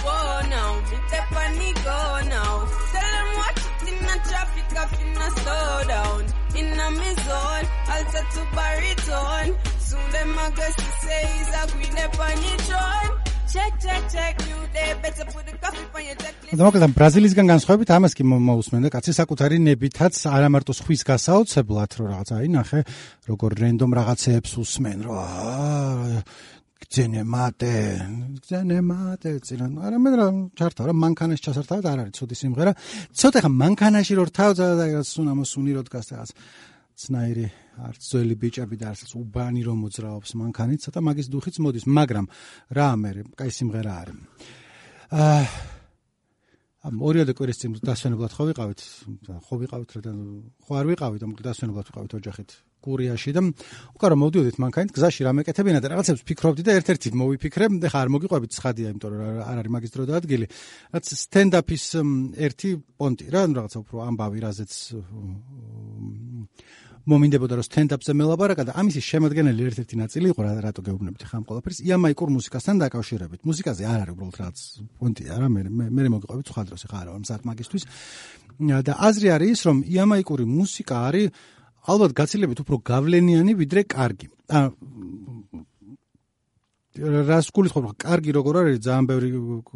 Whoa 0.03 0.49
now, 0.49 0.81
me 0.91 0.97
step 1.07 1.31
on 1.31 1.53
go 1.87 1.97
now. 2.35 2.67
Tell 2.91 3.11
them 3.15 3.29
what 3.39 3.55
in 3.87 3.97
the 4.03 4.15
traffic 4.27 4.69
up 4.81 4.91
in 5.01 5.15
a 5.15 5.29
slow 5.39 5.83
down. 5.87 6.21
In 6.59 6.79
a 6.79 6.91
me 6.99 7.11
zone, 7.23 7.67
alter 7.95 8.25
to 8.33 8.41
baritone. 8.55 9.55
Soon 9.79 10.11
them 10.11 10.37
a 10.37 10.51
go 10.51 10.67
say 10.99 11.23
he's 11.37 11.47
a 11.47 11.63
queen 11.71 11.97
up 11.97 12.19
on 12.19 12.35
the 12.43 12.63
throne. 12.67 13.22
და 16.57 16.65
მოკლედ 16.65 16.93
ბრაზილიისგან 16.97 17.51
განსხვავებით 17.53 17.89
ამას 17.93 18.17
კი 18.17 18.25
მოусმენ 18.25 18.87
და 18.87 18.89
კაცი 18.95 19.13
საკუთარი 19.13 19.57
ნებითაც 19.61 20.17
არა 20.25 20.49
მარტო 20.53 20.73
ხვის 20.73 21.01
გასაოცებლად 21.05 21.91
რომ 21.99 22.09
რაღაცა 22.13 22.33
აი 22.41 22.49
ნახე 22.49 22.81
როგორ 23.29 23.51
რენდომ 23.61 23.89
რაღაცეებს 23.99 24.51
უსმენ 24.63 24.99
აა 25.05 26.21
გძენე 26.83 27.21
მატე 27.29 27.75
გძენე 28.41 28.79
მატე 28.89 29.31
ძინა 29.45 29.67
არა 29.85 29.97
მე 30.01 30.09
რა 30.17 30.27
ჩართავ 30.57 30.85
რა 30.89 30.93
მანქანაში 31.03 31.45
ჩასართავად 31.45 31.85
არ 31.89 31.99
არის 32.03 32.13
ცუდი 32.17 32.35
სიმღერა. 32.41 32.71
ცოტა 33.17 33.39
ხა 33.43 33.49
მანქანაში 33.61 34.13
რო 34.17 34.25
რთავ 34.29 34.49
და 34.57 35.01
სუნა 35.01 35.33
მოსუნი 35.39 35.71
რო 35.77 35.83
დგას 35.87 36.07
რაღაც 36.13 36.29
ცნაირი 37.01 37.62
არც 37.89 38.01
ძველი 38.09 38.35
ბიჭები 38.41 38.75
და 38.77 38.93
არც 38.93 39.13
უბანი 39.17 39.61
რომ 39.67 39.77
მოძრაობს 39.85 40.31
მანქანით 40.41 40.85
ცოტა 40.85 40.99
მაგის 41.07 41.27
დუხიც 41.33 41.55
მოდის 41.63 41.85
მაგრამ 41.89 42.25
რა 42.77 42.89
მე 43.01 43.11
კაი 43.39 43.51
სიმღერა 43.57 43.93
არის 44.01 44.17
აა 45.13 45.45
ამ 46.83 46.99
ორიოდე 46.99 47.31
კვირის 47.31 47.59
წინ 47.63 47.75
დასვენებლად 47.79 48.33
ხო 48.35 48.43
ვიყავით? 48.51 48.81
ხო 49.47 49.55
ვიყავით 49.55 49.89
რა 49.95 50.01
და 50.03 50.11
ხო 50.67 50.73
არ 50.75 50.87
ვიყავით 50.91 51.21
ამ 51.23 51.31
დასვენებლად 51.39 51.87
ვიყავით 51.87 52.15
ოჯახით? 52.19 52.49
კურიაში 52.83 53.31
და 53.31 53.41
უკარო 53.95 54.15
მოვდიოდით 54.19 54.57
მანქანით 54.59 54.91
გზაში 54.91 55.23
რა 55.23 55.31
მეკეთებინა 55.39 55.79
და 55.79 55.87
რაღაცებს 55.95 56.25
ფიქრობდი 56.27 56.65
და 56.67 56.75
ერთ-ერთი 56.83 57.13
მოვიფიქრე 57.15 57.65
ხა 57.87 57.99
არ 58.03 58.09
მოგიყვებით 58.11 58.51
ცხადია 58.51 58.91
იმიტომ 58.91 59.15
რომ 59.15 59.39
არ 59.47 59.57
არის 59.63 59.71
მაგის 59.71 59.93
დრო 59.95 60.03
და 60.11 60.19
ადგილი 60.19 60.45
რაც 60.91 61.05
სტენდაპის 61.23 61.85
ერთი 62.43 62.69
პონტი 62.99 63.25
რა 63.31 63.41
რაღაცა 63.47 63.77
უფრო 63.79 63.97
ამბავი 64.03 64.43
რაზეც 64.43 64.73
მომინდებოდა 67.03 67.57
რომ 67.59 67.65
სტენდაპზე 67.67 68.11
მელაპარაკა 68.15 68.63
და 68.63 68.73
ამისი 68.79 69.01
შემოადგენელი 69.03 69.61
ერთ-ერთი 69.67 69.95
ნაწილი 69.99 70.27
იყო 70.31 70.41
რა 70.45 70.51
რატო 70.63 70.81
გეუბნებით 70.87 71.23
ხამ 71.27 71.43
ყველაფერს? 71.43 71.79
იამაიკურ 71.83 72.29
მუსიკასთან 72.31 72.75
დაკავშირებით. 72.79 73.39
მუსიკაზე 73.43 73.83
არ 73.91 73.99
არის 74.03 74.13
უბრალოდ 74.15 74.37
რაც 74.39 74.57
პონტია 75.03 75.35
რა 75.35 75.47
მე 75.51 75.61
მე 75.91 76.01
მოგიყვებით 76.15 76.47
სხვა 76.47 76.61
დროს 76.63 76.83
ხა 76.87 76.97
არა 77.03 77.11
მზად 77.19 77.41
მაგისტვის. 77.43 77.83
და 78.87 78.93
აზრი 79.07 79.27
არის 79.35 79.49
ის 79.51 79.61
რომ 79.67 79.77
იამაიკური 79.83 80.43
მუსიკა 80.47 80.95
არის 81.07 81.27
ალბათ 81.91 82.11
გაცილებით 82.15 82.59
უფრო 82.63 82.75
გავლენიანი 82.87 83.51
ვიდრე 83.51 83.81
კარგი. 83.83 84.27
ა 84.47 84.71
რას 86.93 87.49
გულისხმობ? 87.49 87.97
კარგი 87.97 88.31
როგორ 88.37 88.55
არის? 88.61 88.77
ძალიან 88.85 89.05
ბევრი 89.09 89.29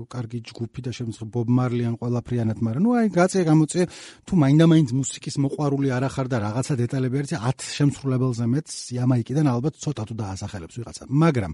კარგი 0.05 0.39
ჯგუფი 0.53 0.81
და 0.85 0.91
შემოცხ 0.93 1.25
ბობ 1.33 1.47
მარლიან 1.49 1.95
ყველაფრიანად 1.97 2.59
მაგრამ 2.61 2.83
ნუ 2.85 2.91
აი 2.93 3.07
გაწე 3.09 3.41
გამოწე 3.49 3.81
თუ 4.21 4.33
მაინდა-მაინც 4.37 4.89
მუსიკის 4.93 5.35
მოყვარული 5.41 5.89
არ 5.97 6.03
ახარ 6.13 6.27
და 6.29 6.37
რაღაცა 6.45 6.73
დეტალები 6.77 7.15
არის 7.17 7.33
10 7.41 7.73
შემსრულებელზე 7.73 8.45
მეც 8.53 8.67
იამაიკიდან 8.93 9.45
ალბათ 9.49 9.73
ცოტა 9.81 10.03
თუ 10.05 10.13
დაასახელებს 10.13 10.75
ვიღაცა. 10.77 11.03
მაგრამ 11.09 11.53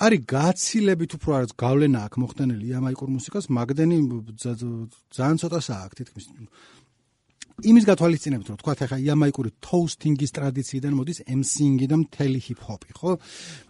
არის 0.00 0.20
გაცილებით 0.32 1.10
უფრო 1.18 1.30
არის 1.36 1.50
გავლენა 1.60 1.98
აქ 2.06 2.14
მოხდენილი 2.22 2.64
იამაიკურ 2.72 3.08
მუსიკას, 3.10 3.44
მაგდენი 3.52 3.96
ძალიან 5.12 5.36
ცოტასაა 5.42 5.80
აქ 5.86 5.92
თითქმის 5.98 6.24
იმის 7.65 7.85
გათვალისწინებით 7.87 8.49
რომ 8.51 8.57
თქვა 8.59 8.73
ახლა 8.83 8.97
იამაიკური 8.99 9.51
თოუსტინგის 9.63 10.31
ტრადიციიდან 10.35 10.91
მოდის 10.95 11.21
ემსინგი 11.23 11.87
და 11.87 11.97
მთელი 12.03 12.39
ჰიპ-ჰოპი, 12.45 12.89
ხო? 12.99 13.11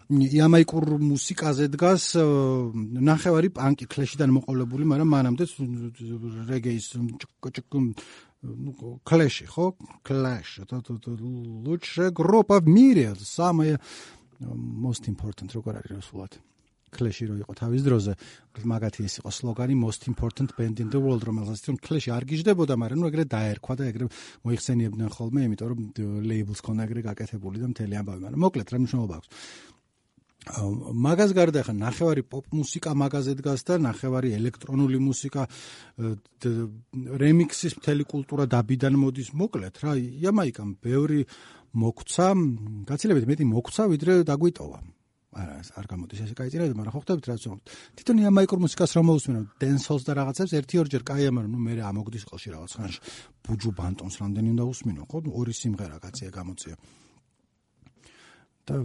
იამაიკურ 0.09 0.85
მუსიკაზე 1.05 1.69
დგას 1.77 2.03
ნახევარი 3.09 3.49
პანკი 3.53 3.85
კლეშიდან 3.85 4.33
მოყოლებული, 4.41 4.89
მაგრამ 4.89 5.09
მანამდე 5.15 5.43
რეგეის 6.49 6.87
ну 8.45 8.99
клэши 9.03 9.45
ხო 9.45 9.75
клэш 10.03 10.59
это 10.59 10.81
лучшая 10.89 12.11
группа 12.11 12.59
в 12.59 12.67
мире 12.67 13.15
самая 13.17 13.79
most 14.39 15.07
important 15.09 15.49
როგორ 15.55 15.81
არის 15.81 15.91
რუსულად 15.97 16.31
კლეში 16.96 17.24
რო 17.30 17.34
იყო 17.42 17.52
თავის 17.60 17.82
დროზე. 17.86 18.12
მაგათი 18.60 19.00
ეს 19.06 19.14
იყო 19.22 19.30
სლოგანი 19.30 19.74
most 19.78 20.06
important 20.10 20.50
band 20.58 20.80
in 20.82 20.88
the 20.90 21.00
world 21.00 21.22
რომელსაც 21.24 21.58
თვითონ 21.62 21.78
კლეში 21.86 22.10
არ 22.16 22.24
გიждდებოდა 22.30 22.74
მაგრამ 22.82 22.98
ნუ 23.00 23.06
ეგრე 23.10 23.24
დაერქვა 23.30 23.74
და 23.78 23.84
ეგრე 23.90 24.06
მოიხსენიებდნენ 24.44 25.10
ხოლმე 25.16 25.40
იმიტომ 25.48 25.68
რომ 25.70 25.80
labels 26.30 26.60
ქონა 26.66 26.82
ეგრე 26.90 27.00
გაკეთებული 27.08 27.62
და 27.62 27.66
მთელი 27.72 27.94
ამბავი 28.00 28.20
მაგრამ 28.26 28.40
მოკლედ 28.44 28.68
რა 28.74 28.78
მნიშვნელობა 28.82 29.14
აქვს? 29.20 29.28
მაგას 30.40 31.32
გარდა 31.36 31.60
ხა 31.68 31.74
ნახევარი 31.76 32.22
პოპ 32.24 32.46
მუსიკა 32.56 32.90
მაგაზე 32.96 33.32
დგას 33.40 33.60
და 33.68 33.74
ნახევარი 33.76 34.32
ელექტრონული 34.40 34.96
მუსიკა 34.96 35.42
რემიქსის 37.22 37.76
მთელი 37.76 38.04
კულტურა 38.08 38.48
დაბიდან 38.48 38.94
მოდის. 38.96 39.36
მოკლედ 39.36 39.74
რა 39.84 39.92
იამაიკამ 40.00 40.70
ბევრი 40.80 41.28
მოგცა 41.76 42.26
გაცილებით 42.88 43.28
მეტი 43.28 43.44
მოგცა 43.52 43.82
ვიდრე 43.92 44.12
დაგვიტოვა 44.32 44.78
არა, 45.30 45.54
არ 45.78 45.86
გამოდის 45.86 46.20
ესე 46.26 46.34
кай 46.34 46.50
წირები, 46.50 46.74
მაგრამ 46.74 46.94
ხო 46.94 47.00
ხდებით 47.06 47.26
რაც 47.30 47.42
ვამბობთ. 47.46 47.66
თვითონ 47.96 48.16
ამ 48.26 48.34
მაიკრო 48.34 48.58
მუსიკას 48.66 48.90
რა 48.98 49.02
მოусმინო, 49.06 49.40
დენსოლს 49.62 50.04
და 50.06 50.12
რაღაცებს 50.18 50.52
ერთი-ორჯერ 50.58 51.02
кай 51.06 51.30
ამარ, 51.30 51.46
ნუ 51.46 51.58
მე 51.60 51.72
ამოგდის 51.86 52.24
ყელში 52.26 52.48
რაღაც 52.50 52.72
ხანში. 52.74 53.00
ბუჯუ 53.46 53.70
ბანტონს 53.78 54.16
რამდენი 54.18 54.48
უნდა 54.58 54.64
უსმინო, 54.66 55.02
ხო? 55.06 55.18
ორი 55.30 55.54
სიმღერა 55.54 55.96
კაცია 56.02 56.28
გამოწია. 56.34 56.74
და 58.70 58.76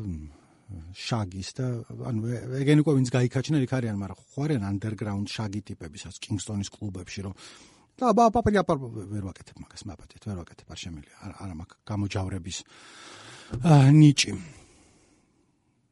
შაგის 0.97 1.49
და 1.57 1.65
ანუ 2.09 2.19
ეგენი 2.61 2.81
უკვე 2.81 2.93
ვინც 2.97 3.09
გაიქაჩნენ 3.13 3.65
იქ 3.65 3.73
არიან, 3.77 3.97
მაგრამ 4.01 4.17
ხო 4.17 4.39
არიან 4.45 4.63
ანდერგრაუნდ 4.65 5.29
შაგი 5.29 5.61
ტიპებისაც 5.69 6.17
კინგსტონის 6.25 6.69
კლუბებში 6.73 7.21
რომ 7.29 7.33
და 7.95 8.09
აბა 8.11 8.25
ვერ 8.35 9.23
ვაკეთებ 9.29 9.57
მაგას, 9.61 9.83
მაპატეთ, 9.87 10.21
ვერ 10.25 10.37
ვაკეთებ, 10.41 10.67
არ 10.67 10.79
შემიძლია. 10.83 11.15
არა 11.39 11.53
მაქვს 11.61 11.77
გამოჯავრების 11.85 12.57
ნიჭი. 13.95 14.31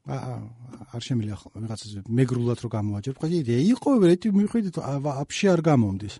არ 0.04 1.02
შემიძლია 1.08 1.36
ვიღაცას 1.64 1.92
მეგრულად 2.12 2.60
რო 2.60 2.70
გამოაჯერ 2.76 3.16
ხო 3.24 3.28
იყო 3.30 3.90
ერთი 4.12 4.28
მიხვიდით 4.36 4.76
აფში 4.84 5.46
არ 5.54 5.62
გამომდის 5.64 6.16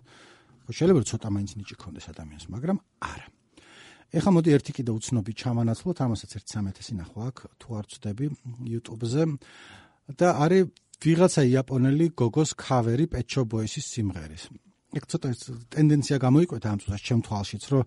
ხო 0.64 0.72
შეიძლება 0.72 1.02
ცოტა 1.04 1.28
მაინც 1.36 1.50
ნიჭი 1.60 1.76
ქონდეს 1.76 2.06
ადამიანს 2.14 2.48
მაგრამ 2.48 2.78
არა 3.04 3.26
ეხლა 4.14 4.30
მოდი 4.30 4.50
ერთი 4.54 4.72
კიდე 4.78 4.90
უცნობი 4.94 5.32
ჩამანაცვლოთ, 5.42 5.98
ამასაც 6.06 6.30
1-13-ი 6.38 6.94
ნახვა 7.02 7.22
აქ, 7.34 7.36
თუ 7.58 7.68
არ 7.74 7.84
ვწდები 7.90 8.26
YouTube-ზე. 8.62 9.24
და 10.14 10.28
არის 10.44 10.70
ვიღაცა 11.02 11.42
იაპონელი 11.50 12.06
გოგოს 12.14 12.50
ქავერი 12.54 13.04
Shop 13.10 13.46
Boys-ის 13.50 13.86
სიმღერის. 13.90 14.44
ეგ 14.94 15.04
ცოტა 15.10 15.28
ტენდენცია 15.74 16.16
გამოიკვეთა 16.22 16.68
ამ 16.70 16.78
წუთას 16.78 17.02
ჩემ 17.02 17.20
თვალშიც, 17.26 17.64
რომ 17.72 17.82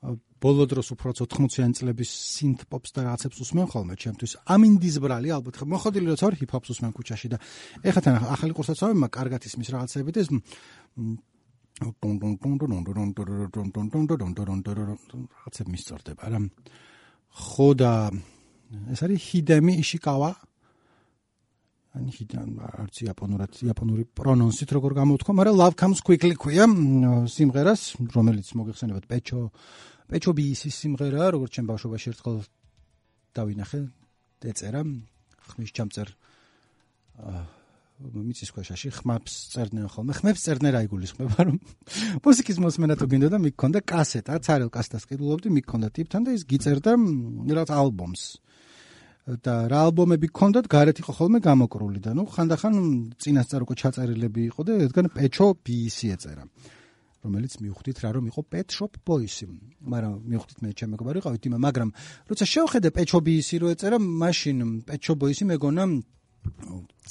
ბოლო 0.00 0.64
დროს 0.64 0.88
უფრო 0.96 1.12
80-იან 1.12 1.72
წლების 1.76 2.08
synth 2.08 2.64
pops 2.72 2.96
და 2.96 3.04
რაღაცებს 3.04 3.36
უსმენ 3.44 3.66
ხოლმე 3.68 3.94
ჩემთვის. 4.00 4.32
ამინდის 4.48 4.96
ბრალი 5.04 5.28
ალბათ 5.36 5.60
მოხდილი 5.68 6.06
როცა 6.16 6.24
ვარ 6.24 6.36
hip 6.40 6.52
hop-ს 6.56 6.72
უსმენ 6.72 6.92
ქუჩაში 6.96 7.28
და 7.28 7.38
ეხლა 7.84 8.00
თან 8.00 8.14
ახალი 8.32 8.56
კურსაცავებმა 8.56 9.08
კარგად 9.12 9.44
ისმის 9.44 9.68
რაღაცები 9.76 10.10
და 10.16 10.20
რაღაცა 14.88 15.64
მისწორდება 15.68 16.24
რა. 16.32 16.40
ხო 17.30 17.68
და 17.76 17.92
ეს 18.92 19.00
არის 19.04 19.20
ჰიდემი 19.20 19.72
იშიკავა. 19.84 20.30
ან 21.90 22.06
ჰიდან 22.14 22.50
არც 22.84 23.02
იაპონურად 23.06 23.60
იაპონური 23.66 24.04
პრონონსით 24.14 24.74
როგორ 24.76 24.94
გამოთქვა, 25.00 25.34
მაგრამ 25.40 25.58
love 25.58 25.76
comes 25.78 26.02
quickly 26.06 26.36
ქვია 26.38 26.68
სიმღერას, 27.26 27.82
რომელიც 28.14 28.52
მოგეხსენებათ 28.54 29.08
პეჩო 29.10 29.40
პეჩო 30.10 30.30
ბიისის 30.38 30.74
სიმღერაა, 30.86 31.34
როგორც 31.34 31.50
ჩემ 31.58 31.70
ბავშვობაში 31.70 32.12
ერთხელ 32.14 32.36
დავინახე, 33.34 33.80
ეწერა 34.54 34.82
ხმის 35.50 35.70
ჩამწერ 35.74 36.08
აა 37.20 37.42
მიწის 38.00 38.50
ქვეშაში 38.56 38.90
ხმებს 38.96 39.32
წერდნენ 39.52 39.88
ხოლმე. 39.92 40.14
ხმებს 40.16 40.40
წერდნენ 40.46 40.72
რა 40.72 40.80
იგულისხმება 40.88 41.44
რომ 41.44 41.56
მუსიკის 42.24 42.60
მოსმენა 42.64 42.96
თუ 42.96 43.06
გინდა 43.12 43.28
და 43.34 43.38
მიქონდა 43.44 43.80
კასეტა, 43.84 44.40
ცარელ 44.40 44.70
კასეტას 44.72 45.04
ყიდულობდი, 45.10 45.52
მიქონდა 45.60 45.88
ტიპთან 45.92 46.24
და 46.24 46.32
ის 46.32 46.46
გიწერდა 46.48 46.96
რაღაც 46.96 47.70
ალბომს. 47.76 48.22
და 49.26 49.54
რა 49.70 49.80
ალბომები 49.90 50.26
გქონდათ, 50.32 50.66
გარეთ 50.70 51.02
იყო 51.04 51.12
ხოლმე 51.18 51.38
გამოკრული 51.44 52.00
და 52.00 52.16
ნუ 52.16 52.24
ხანდახან 52.34 52.74
წინასწარ 53.20 53.64
უკვე 53.68 53.74
ჩაწერილები 53.82 54.42
იყო 54.50 54.60
და 54.64 54.72
რადგან 54.80 55.06
პეჩო 55.14 55.46
ბიისი 55.60 56.06
ეწერა. 56.16 56.44
რომელიც 57.20 57.52
მივხვდით 57.60 57.98
რა 58.00 58.10
რომ 58.16 58.24
იყო 58.32 58.40
Pet 58.48 58.68
Shop 58.72 58.96
Boys-ი, 59.04 59.44
მაგრამ 59.92 60.12
მივხვდით 60.24 60.58
მე 60.64 60.70
ჩემ 60.72 60.90
მეგობარი 60.96 61.20
ყავით 61.20 61.44
იმა, 61.52 61.58
მაგრამ 61.68 61.88
როცა 62.32 62.44
შევხედე 62.48 62.88
Pet 62.96 63.08
Shop 63.12 63.24
Boys-ი 63.28 63.60
რო 63.60 63.68
ეწერა, 63.76 63.98
მაშინ 64.00 64.56
Pet 64.88 65.00
Shop 65.04 65.20
Boys-ი 65.20 65.44
მეგონა 65.52 65.84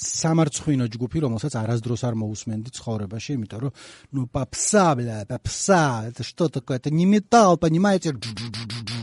სამარცხვინო 0.00 0.86
ჯგუფი, 0.90 1.18
რომელსაც 1.22 1.54
არასდროს 1.60 2.02
არ 2.08 2.14
მოусმენდი 2.18 2.70
ცხოვრებაში, 2.74 3.30
იმიტომ 3.38 3.60
რომ 3.62 3.72
ну 4.16 4.26
попса, 4.26 4.96
бля, 4.98 5.22
попса, 5.28 6.10
это 6.10 6.26
что 6.26 6.48
такое? 6.48 6.78
Это 6.82 6.90
не 6.90 7.06
металл, 7.06 7.56
понимаете? 7.56 8.16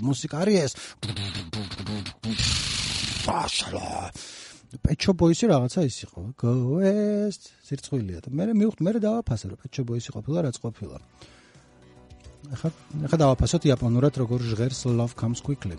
Музыка 0.02 0.44
არის. 0.44 0.76
შაშალა 3.28 3.88
პეჩო 4.84 5.12
ბოისი 5.20 5.46
რაღაცა 5.52 5.82
ის 5.88 5.98
იყო. 6.08 6.22
გოესტ 6.44 7.44
სირცხვილია 7.68 8.20
და 8.24 8.30
მე 8.36 8.44
მივხვდ, 8.60 8.80
მე 8.84 8.92
დავაფასე 9.04 9.46
რომ 9.52 9.60
პეჩო 9.64 9.82
ბოისი 9.88 10.10
ყოფილა 10.16 10.40
რაც 10.48 10.56
ყოფილა. 10.64 10.98
ახლა 12.48 12.70
ახლა 13.08 13.18
დავაფასოთ 13.24 13.64
იაპონურად 13.68 14.14
როგორ 14.24 14.40
ჟღერს 14.52 14.80
Love 15.00 15.16
Comes 15.20 15.40
Quickly. 15.44 15.78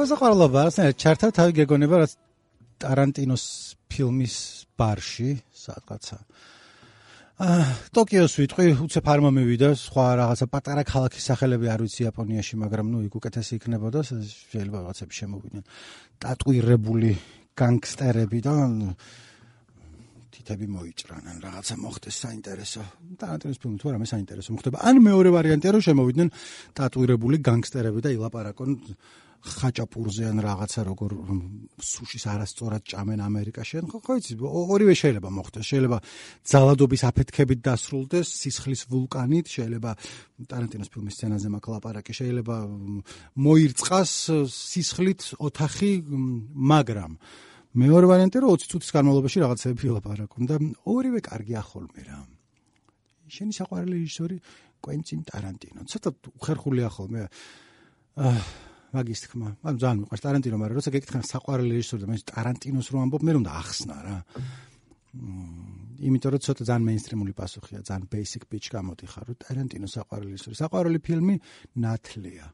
გასაყარლობა 0.00 0.60
ასე 0.70 0.84
ჩართა 0.96 1.28
თავი 1.36 1.52
გეგონება 1.60 2.00
რა 2.00 2.06
ტარანტინოს 2.80 3.44
ფილმის 3.92 4.36
ბარში 4.80 5.32
სადღაცა 5.64 6.18
აა 7.40 7.66
ტოკიოს 7.96 8.34
ვიტყვი 8.40 8.66
უცებ 8.86 9.10
არ 9.12 9.20
მომივიდა 9.26 9.68
სხვა 9.80 10.06
რაღაცა 10.20 10.46
პატარა 10.54 10.84
ქალაქის 10.88 11.28
სახელები 11.30 11.68
არ 11.72 11.84
ვიცი 11.84 12.04
იაპონიაში 12.06 12.60
მაგრამ 12.64 12.92
ნუ 12.92 13.00
იქ 13.08 13.14
უკეთესი 13.20 13.52
იქნებოდა 13.60 14.00
შეიძლება 14.08 14.78
რაღაცები 14.80 15.20
შემოვიდნენ 15.20 15.64
ტატუირებული 16.24 17.10
განგსტერები 17.60 18.40
და 18.44 18.56
თითები 20.40 20.66
მოიჭრან 20.72 21.24
ან 21.28 21.38
რაღაცა 21.44 21.74
მოხდეს 21.84 22.16
საინტერესო. 22.24 22.82
ტარანტინოს 23.20 23.58
ფილმი 23.60 23.76
თუ 23.76 23.86
რამე 23.92 24.06
საინტერესო 24.08 24.50
მოხდება. 24.56 24.76
ან 24.88 24.96
მეორე 25.04 25.28
ვარიანტია 25.36 25.70
რომ 25.76 25.82
შემოვიდნენ 25.84 26.28
ტატუირებული 26.80 27.36
განგსტერები 27.44 28.00
და 28.00 28.10
ილაპარაკონ 28.16 28.70
ხაჭაპურზე 29.40 30.24
ან 30.28 30.38
რაღაცა 30.44 30.80
როგორ 30.84 31.10
სუშის 31.80 32.24
არასწორად 32.28 32.82
ჭამენ 32.84 33.20
ამერიკაში. 33.24 33.80
ხო 33.88 33.98
ხო 34.04 34.14
იცი, 34.20 34.34
ორივე 34.36 34.94
შეიძლება 35.00 35.28
მოხდეს. 35.32 35.64
შეიძლება 35.64 35.98
ძალადობის 36.44 37.02
აფეთქებით 37.08 37.60
დასრულდეს 37.64 38.28
სისხლის 38.36 38.80
ვულკანით, 38.92 39.46
შეიძლება 39.48 39.90
ტარანტინოს 40.44 40.88
ფილმის 40.92 41.14
სცენაზე 41.16 41.48
მაქვს 41.56 41.72
ლაპარაკი, 41.72 42.12
შეიძლება 42.20 42.56
მოირწყას 43.40 44.12
სისხლით 44.52 45.20
ოთახი, 45.40 45.90
მაგრამ 46.52 47.12
მეორე 47.80 48.06
ვარიანტი 48.12 48.36
რომ 48.44 48.50
20 48.60 48.70
წუთის 48.76 48.90
განმავლობაში 48.92 49.38
რაღაცები 49.40 49.78
ვილაპარაკონ 49.88 50.42
და 50.50 50.56
ორივე 50.84 51.20
კარგია 51.24 51.62
ხოლმე 51.64 52.02
რა. 52.02 52.18
შენი 53.30 53.52
საყვარელი 53.56 53.94
რეჟისორი 53.94 54.36
კვენტინ 54.82 55.20
ტარანტინო. 55.30 55.80
ცოტა 55.86 56.10
უხერხულია 56.34 56.88
ხოლმე. 56.90 57.30
აა 58.18 58.69
მაგის 58.94 59.20
თქმა. 59.24 59.48
ანუ 59.66 59.76
ძალიან 59.82 59.98
მიყვარს 60.02 60.22
ტარანტინო, 60.24 60.56
მაგრამ 60.60 60.76
როცა 60.78 60.90
გეკითხა 60.94 61.18
საყვარელი 61.30 61.72
რეჟისორი 61.78 62.00
და 62.02 62.08
მე 62.10 62.16
ტარანტინოს 62.30 62.86
რო 62.90 62.98
ამბობ, 63.04 63.22
მე 63.26 63.32
უნდა 63.40 63.50
ახსნა 63.60 63.96
რა. 64.06 64.16
იმიტომ 66.06 66.30
რომ 66.32 66.40
ცოტა 66.46 66.62
ძალიან 66.70 66.84
მეინსტრიმული 66.86 67.32
პასუხია, 67.34 67.78
ძალიან 67.86 68.04
basic 68.10 68.42
pitch 68.50 68.68
გამოდიხარ, 68.74 69.24
რომ 69.30 69.36
ტარანტინო 69.42 69.86
საყვარელი 69.90 70.30
რეჟისორი. 70.34 70.54
საყვარელი 70.62 70.98
ფილმი 71.06 71.34
ნათლია. 71.82 72.46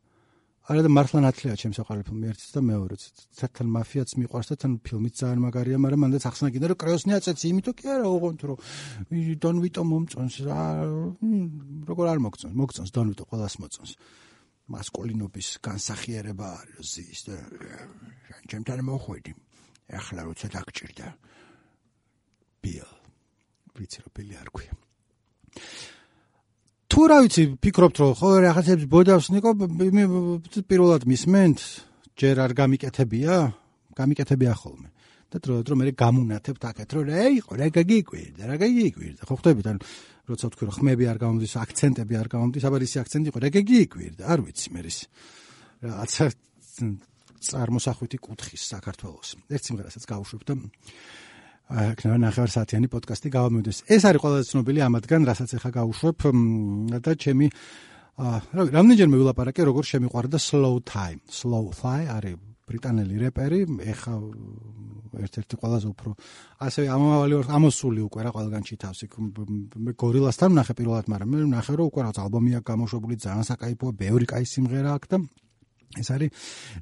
არა 0.66 0.82
და 0.82 0.90
მართლა 0.90 1.18
ნათლია 1.22 1.54
ჩემს 1.54 1.78
საყვარელი 1.78 2.04
ფილმი 2.10 2.26
ერთიც 2.26 2.50
და 2.56 2.60
მეორეც. 2.66 3.02
სათან 3.38 3.66
მაფიაც 3.70 4.10
მიყვარს 4.18 4.48
და 4.50 4.54
თან 4.58 4.72
ფილმიც 4.82 5.14
ძალიან 5.22 5.40
მაგარია, 5.46 5.78
მაგრამ 5.78 6.00
მანდაც 6.02 6.24
ახსნა 6.26 6.48
კიდე 6.50 6.66
რომ 6.74 6.78
კრეოსნი 6.82 7.12
აწეცი, 7.14 7.46
იმიტომ 7.54 7.74
კი 7.78 7.86
არა 7.86 8.06
ოღონდ 8.10 8.40
რომ 8.50 8.58
დონ 9.46 9.56
ვიტო 9.62 9.82
მომწონს 9.86 10.36
რა, 10.42 10.60
როგორ 11.86 12.04
არ 12.10 12.18
მოგწონს, 12.26 12.54
მოგწონს 12.58 12.90
დონ 12.90 13.06
ვიტო 13.14 13.24
ყველას 13.30 13.54
მოწონს. 13.62 13.92
მასკულინობის 14.72 15.48
განსახიერება 15.62 16.46
არის 16.60 16.92
ის 17.02 17.20
და 17.28 17.36
ჩემთან 18.50 18.82
მოხვედი 18.86 19.32
ახლა 19.94 20.26
როცა 20.26 20.48
დაგჭირდა 20.54 21.08
ბილ 22.62 22.90
ვიცი 23.78 23.98
რომ 24.02 24.12
ბილი 24.16 24.34
არ 24.42 24.48
ქვია 24.50 24.74
თუ 26.90 27.00
რა 27.10 27.18
ვიცი 27.22 27.42
ფიქრობთ 27.62 27.96
რომ 28.02 28.12
ხო 28.18 28.30
რაღაცებს 28.46 28.90
ბოდავს 28.90 29.30
ნიკო 29.36 29.50
პირველად 30.66 31.06
მისმენთ 31.06 31.58
ჯერ 32.18 32.36
არ 32.42 32.52
გამიკეთებია 32.58 33.34
გამიკეთებია 33.94 34.54
ხოლმე 34.58 34.95
და 35.30 35.36
დრო 35.42 35.54
დრო 35.66 35.74
მე 35.76 35.92
გამუნათებთ 35.94 36.62
აქეთ 36.70 36.88
რომ 36.96 37.04
რა 37.10 37.24
იყო 37.40 37.52
რა 37.60 37.66
გაგიკვირდა 37.78 38.42
რა 38.46 38.56
გაგიკვირდა 38.62 39.22
ხო 39.26 39.34
ხვდებით 39.36 39.66
ანუ 39.70 39.80
როცა 40.26 40.50
რომ 40.58 40.74
ხმები 40.74 41.04
არ 41.06 41.18
გამომდის, 41.22 41.54
აქცენტები 41.62 42.14
არ 42.18 42.28
გამომდის, 42.34 42.64
აბა 42.66 42.78
ისი 42.82 42.98
აქცენტი 42.98 43.30
იყო, 43.30 43.38
რეგეგი 43.46 43.76
იკვირდა, 43.86 44.22
არ 44.26 44.40
ვიცი 44.42 44.68
მე 44.74 44.80
ის. 44.90 44.98
რაცა 45.86 46.24
წარმოსახვითი 47.46 48.18
კუთხის 48.18 48.62
საქართველოს. 48.74 49.28
ერთ 49.54 49.62
სიმღერასაც 49.70 50.02
გავუშვებ 50.02 50.42
და 50.50 50.54
აქნა 51.66 52.16
ნახევარ 52.26 52.50
საათიანი 52.50 52.88
პოდკასტი 52.90 53.28
გავამოდეს. 53.30 53.78
ეს 53.86 54.02
არის 54.02 54.20
ყველაზე 54.22 54.44
ცნობილი 54.50 54.80
ამათგან, 54.82 55.22
რასაც 55.30 55.50
ახლა 55.62 55.70
გავუშვებ 55.78 56.16
და 57.06 57.12
ჩემი 57.14 57.46
აა 58.16 58.38
რამდენჯერმე 58.74 59.16
ვილაპარაკე, 59.20 59.62
როგორ 59.62 59.84
შემიყვარდა 59.92 60.38
slow 60.42 60.82
time. 60.82 61.20
slow 61.30 61.70
thigh 61.70 62.06
არის 62.10 62.55
ბრიტანელი 62.66 63.16
რეპერი, 63.22 63.60
ეხა 63.92 64.14
ერთ-ერთი 65.22 65.58
ყველაზე 65.62 65.86
უფრო 65.92 66.12
ასე 66.66 66.86
ამავალი 66.90 67.38
ამოსული 67.56 68.02
უკვე 68.04 68.26
რა 68.26 68.30
ყველგან 68.34 68.66
ჩითავს 68.66 69.00
იქ 69.06 69.16
მე 69.86 69.92
გორილასთან 70.02 70.50
ნახე 70.58 70.74
პირველად, 70.76 71.06
მაგრამ 71.12 71.30
მე 71.30 71.46
ნახე 71.54 71.78
რომ 71.78 71.90
უკვე 71.92 72.00
რაღაც 72.06 72.18
ალბომი 72.26 72.50
აქვს 72.58 72.68
გამოშვებული, 72.70 73.14
ძალიან 73.22 73.46
საკაიფოა, 73.46 73.92
ბევრი 74.02 74.26
კაი 74.26 74.44
სიმღერა 74.50 74.90
აქვს 74.98 75.08
და 75.14 75.18
ეს 75.96 76.08
არის 76.10 76.30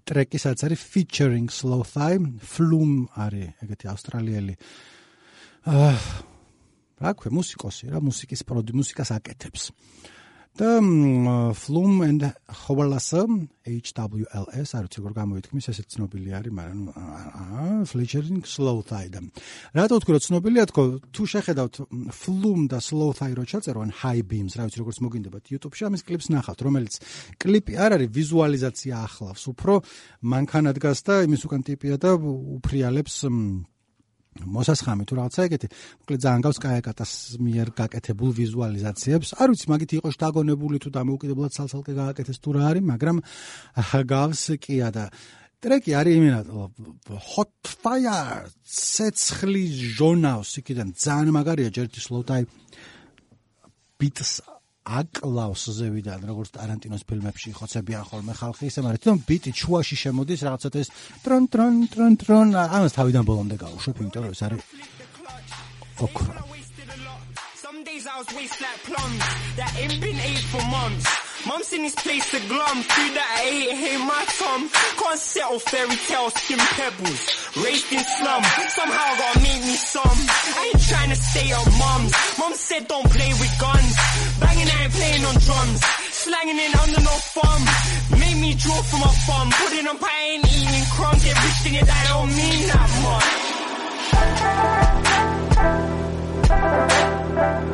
ტრეკი, 0.09 0.39
სადაც 0.41 0.61
არის 0.67 0.81
featuring 0.91 1.47
slow 1.53 1.85
thigh, 1.85 2.19
flume 2.41 3.07
არის 3.15 3.61
ეგეთი 3.63 3.93
ავსტრალიელი 3.93 4.55
აა 5.65 5.93
რა 7.05 7.13
ქვია, 7.19 7.33
მუსიკოსი 7.35 7.93
რა, 7.93 8.01
მუსიკის 8.05 8.45
პროდი 8.49 8.73
მუსიკას 8.79 9.11
აკეთებს. 9.19 9.71
და 10.55 10.79
Flum 11.59 12.03
and 12.07 12.23
Howells 12.47 13.11
HWLS 13.65 14.71
არ 14.77 14.85
ვიცი 14.87 15.01
როგორ 15.01 15.13
გამოითქმის 15.17 15.67
ესე 15.73 15.83
ცნობილი 15.91 16.31
არის 16.39 16.55
მაგრამ 16.55 16.81
Fletchering 17.91 18.45
Slow 18.47 18.85
და 18.87 19.03
რატო 19.75 19.99
თქვი 19.99 20.15
რომ 20.15 20.25
ცნობილია 20.27 20.65
თქო 20.71 20.83
თუ 21.11 21.23
შეხედავთ 21.35 21.75
Flum 22.15 22.69
და 22.71 22.79
Slow 22.79 23.11
Thigh 23.19 23.35
რო 23.35 23.45
ჩაწერო 23.51 23.83
ან 23.83 23.91
High 23.99 24.23
Beams 24.31 24.55
რა 24.55 24.71
ვიცი 24.71 24.79
როგორც 24.85 24.99
მოგინდებათ 25.03 25.45
YouTube-ში 25.51 25.89
ამის 25.91 26.07
კლიპს 26.07 26.31
ნახავთ 26.31 26.61
რომელიც 26.63 27.03
კლიპი 27.43 27.75
არ 27.75 27.99
არის 27.99 28.15
ვიზუალიზაცია 28.15 28.95
ახლავს. 29.11 29.43
უფრო 29.51 29.75
მანქანა 30.23 30.71
დგას 30.79 30.99
და 31.03 31.15
იმის 31.27 31.43
უკან 31.51 31.63
ტიპია 31.67 31.99
და 31.99 32.15
უფრიალებს 32.15 33.15
მოსასხამი 34.43 35.05
თუ 35.07 35.15
რაღაცა 35.15 35.41
ეგეთი. 35.47 35.69
მოკლედ 36.03 36.21
ძალიან 36.25 36.43
გავს 36.43 36.59
კაეკატას 36.65 37.13
მიერ 37.39 37.69
გაკეთებულ 37.79 38.31
ვიზუალიზაციებს. 38.35 39.29
არ 39.39 39.49
ვიცი 39.55 39.67
მაგით 39.71 39.91
იყოს 40.03 40.15
დაგონებული 40.19 40.77
თუ 40.83 40.89
დამოუკიდებლად 40.91 41.53
სალსალკე 41.55 41.93
გააკეთეს 41.95 42.39
თუ 42.43 42.51
რა 42.59 42.63
არის 42.75 42.85
მაგრამ 42.91 43.17
გავს 44.11 44.43
კია 44.59 44.89
და 44.91 45.05
ტრეკი 45.65 45.93
არის 45.97 46.15
იმენა 46.21 46.41
hot 47.33 47.53
fire 47.81 48.51
ცეცხლის 48.69 49.73
ჟონავს 49.97 50.51
იქიდან 50.61 50.89
ძალიან 50.93 51.31
მაგარია 51.33 51.71
ჯერტი 51.73 52.01
slow 52.05 52.21
time 52.29 52.49
beats 53.97 54.43
აკლავს 54.85 55.65
ზევიდან 55.79 56.27
როგორც 56.29 56.51
ტარანტინოს 56.55 57.05
ფილმებში 57.09 57.53
ხოცებიან 57.57 58.05
ხოლმე 58.05 58.35
ხალხი 58.37 58.69
ისე 58.69 58.85
მაგრამ 58.85 59.01
თვითონ 59.01 59.21
ბიტი 59.29 59.51
ჩუაში 59.57 59.97
შემოდის 59.97 60.45
რაღაცა 60.45 60.69
ეს 60.85 60.89
ტრონ 61.25 61.45
ტრონ 61.53 61.75
ტრონ 61.95 62.13
ტრონ 62.21 62.49
ამას 62.61 62.97
თავიდან 62.99 63.25
ბოლომდე 63.25 63.57
გავუშვებ 63.65 64.03
იმიტომ 64.05 64.23
რომ 64.29 64.35
ეს 64.37 64.43
არის 64.45 64.61
ოქრო. 66.05 66.37
Some 67.65 67.81
days 67.83 68.05
I 68.07 68.15
was 68.21 68.29
waste 68.37 68.61
like 68.61 68.81
plums 68.85 69.25
that 69.57 69.73
ain't 69.81 69.99
been 70.05 70.21
ate 70.21 70.45
for 70.53 70.63
months. 70.69 71.09
Mom's 71.47 71.73
in 71.73 71.83
his 71.85 71.95
place 71.97 72.25
to 72.31 72.41
glum 72.49 72.77
Food 72.89 73.13
that 73.17 73.29
I 73.37 73.45
ate, 73.53 73.77
hey 73.77 73.97
my 74.01 74.25
Tom 74.41 74.61
Can't 74.97 75.21
settle 75.21 75.59
fairy 75.59 75.97
tale 76.09 76.31
skin 76.31 76.57
pebbles 76.57 77.23
Raised 77.61 77.93
in 77.93 78.01
slum. 78.17 78.43
Somehow 78.79 79.09
gotta 79.21 79.41
make 79.45 79.61
me 79.69 79.77
some. 79.77 80.21
I 80.57 80.73
ain't 80.73 80.83
trying 80.89 81.11
to 81.11 81.17
stay 81.17 81.53
on 81.53 81.69
mums 81.77 82.13
Mom 82.39 82.53
said 82.55 82.89
don't 82.89 83.11
play 83.13 83.29
with 83.37 83.53
guns 83.61 83.95
Banging 84.41 84.69
I 84.69 84.85
ain't 84.85 84.93
playing 84.93 85.25
on 85.25 85.35
drums. 85.47 85.81
Slanging 86.25 86.59
in 86.59 86.73
under 86.81 87.01
no 87.01 87.15
thumb 87.35 87.65
Made 88.19 88.39
me 88.41 88.55
draw 88.55 88.81
from 88.83 89.03
a 89.03 89.13
thumb 89.27 89.51
Putting 89.51 89.87
on 89.87 89.99
pie 89.99 90.23
ain't 90.23 90.47
eating 90.47 90.85
crumbs. 90.95 91.23
Get 91.25 91.37
rich 91.45 91.59
thing 91.63 91.75
it 91.75 91.89
I 91.89 92.07
don't 92.09 92.31
mean 92.35 92.67
that 92.69 92.91
much 97.63 97.74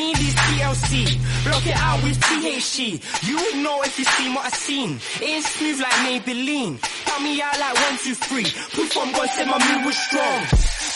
need 0.00 0.18
is 0.18 0.34
TLC. 0.34 0.92
Block 1.44 1.66
it 1.66 1.76
out 1.76 2.02
with 2.02 2.16
THC. 2.18 2.78
You 3.28 3.36
would 3.36 3.58
know 3.62 3.82
if 3.84 3.98
you 3.98 4.04
seen 4.04 4.32
what 4.34 4.46
I 4.46 4.50
seen. 4.50 4.90
It 5.20 5.28
ain't 5.28 5.44
smooth 5.44 5.78
like 5.80 5.98
Maybelline. 6.06 6.80
Tell 7.04 7.20
me 7.20 7.40
out 7.42 7.58
like 7.60 7.76
one, 7.76 7.96
two, 8.00 8.14
three. 8.16 8.48
Proof 8.72 8.88
from 8.92 9.12
God 9.12 9.28
said 9.36 9.46
my 9.46 9.60
move 9.60 9.84
was 9.84 9.96
strong. 9.96 10.40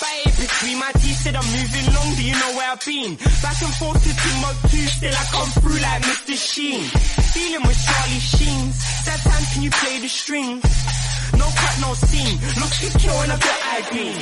Fight 0.01 0.25
between 0.41 0.79
my 0.81 0.91
teeth 1.01 1.19
said 1.21 1.37
I'm 1.37 1.45
moving 1.53 1.87
long. 1.95 2.11
Do 2.17 2.23
you 2.25 2.37
know 2.41 2.53
where 2.57 2.71
I've 2.73 2.81
been? 2.85 3.13
Back 3.45 3.59
and 3.61 3.75
forth 3.77 4.01
to 4.01 4.13
Timbuktu. 4.25 4.81
Still 4.97 5.15
I 5.23 5.25
come 5.37 5.51
through 5.61 5.81
like 5.85 6.01
Mr. 6.09 6.35
Sheen. 6.35 6.85
Dealing 7.37 7.65
with 7.69 7.79
Charlie 7.85 8.25
Sheens. 8.33 8.77
That 9.05 9.21
time 9.21 9.45
can 9.53 9.61
you 9.63 9.71
play 9.71 10.01
the 10.01 10.09
strings? 10.09 10.65
No 11.37 11.47
cut, 11.61 11.77
no 11.85 11.93
scene. 11.95 12.37
Look, 12.57 12.73
you 12.81 12.91
killing 13.05 13.31
up 13.31 13.43
your 13.45 13.59
eye 13.69 13.85
green. 13.93 14.17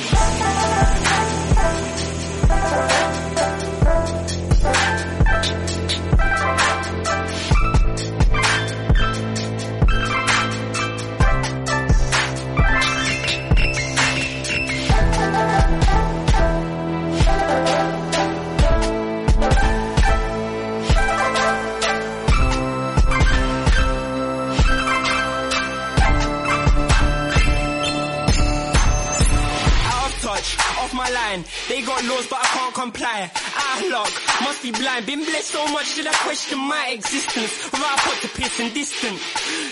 Laws, 32.07 32.27
but 32.27 32.39
I 32.39 32.47
can't 32.55 32.75
comply. 32.75 33.31
Ah, 33.33 33.63
I 33.63 33.73
Outlook, 33.73 34.11
must 34.45 34.61
be 34.61 34.71
blind. 34.71 35.05
Been 35.05 35.23
blessed 35.25 35.49
so 35.49 35.63
much 35.73 35.95
that 35.97 36.07
I 36.07 36.15
question 36.23 36.59
my 36.59 36.93
existence. 36.93 37.51
Without 37.71 37.97
put 38.05 38.17
to 38.21 38.29
piss 38.37 38.59
and 38.59 38.71
distant. 38.73 39.17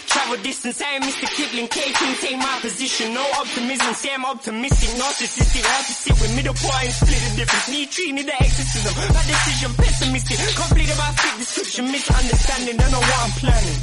Travel 0.09 0.37
distance, 0.41 0.81
I 0.81 0.97
ain't 0.97 1.05
Mr. 1.05 1.27
Kipling. 1.29 1.67
K-King, 1.69 2.13
take 2.17 2.37
my 2.37 2.57
position. 2.61 3.13
No 3.13 3.23
optimism, 3.37 3.93
say 3.93 4.13
I'm 4.13 4.25
optimistic. 4.25 4.89
Narcissistic, 4.97 5.63
hard 5.63 5.85
to 5.85 5.93
sit 5.93 6.15
with 6.17 6.31
middle 6.35 6.57
point 6.57 6.89
and 6.89 6.95
split 6.97 7.21
the 7.21 7.31
difference. 7.37 7.67
Need 7.69 7.89
treat 7.91 8.13
me 8.13 8.23
the 8.23 8.35
exorcism. 8.41 8.93
My 9.13 9.23
decision, 9.27 9.71
pessimistic. 9.77 10.37
Complete 10.55 10.91
about 10.91 11.13
fit 11.19 11.35
description, 11.37 11.83
misunderstanding. 11.91 12.77
Don't 12.77 12.91
know 12.91 13.05
what 13.05 13.19
I'm 13.21 13.33
planning. 13.37 13.79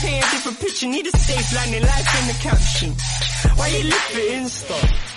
Paint 0.00 0.24
a 0.24 0.28
different 0.32 0.58
picture, 0.60 0.88
need 0.88 1.06
a 1.06 1.12
safe 1.12 1.48
landing, 1.56 1.82
life 1.82 2.10
in 2.20 2.24
the 2.28 2.36
caption. 2.40 2.90
Why 3.56 3.68
you 3.68 3.84
live 3.84 4.06
for 4.12 4.24
Insta? 4.38 5.15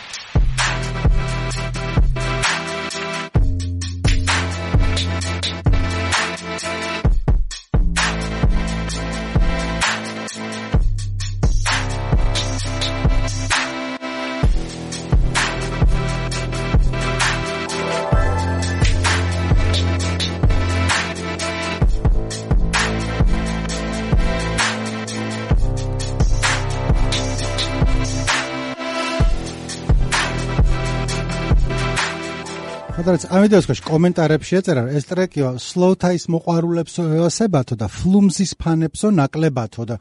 სადაც 33.09 33.23
ამიტომაც 33.33 33.79
კომენტარებში 33.87 34.57
ეწერა 34.59 34.81
ეს 34.93 35.07
ტრეკიო 35.09 35.47
სლოუთაის 35.57 36.27
მოყვარულებს 36.29 36.99
ესებათო 37.25 37.77
და 37.81 37.87
ფლუმზის 37.89 38.51
ფანებსო 38.61 39.09
ნაკლებათო 39.17 39.85
და 39.89 39.95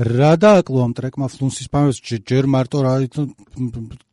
რა 0.00 0.30
დააკლო 0.40 0.80
ამ 0.86 0.94
ტრეკმა 0.96 1.28
ფლუმზის 1.34 1.68
ფანებს 1.68 2.00
ჯერ 2.00 2.48
მარტო 2.48 2.80
რა 2.86 2.94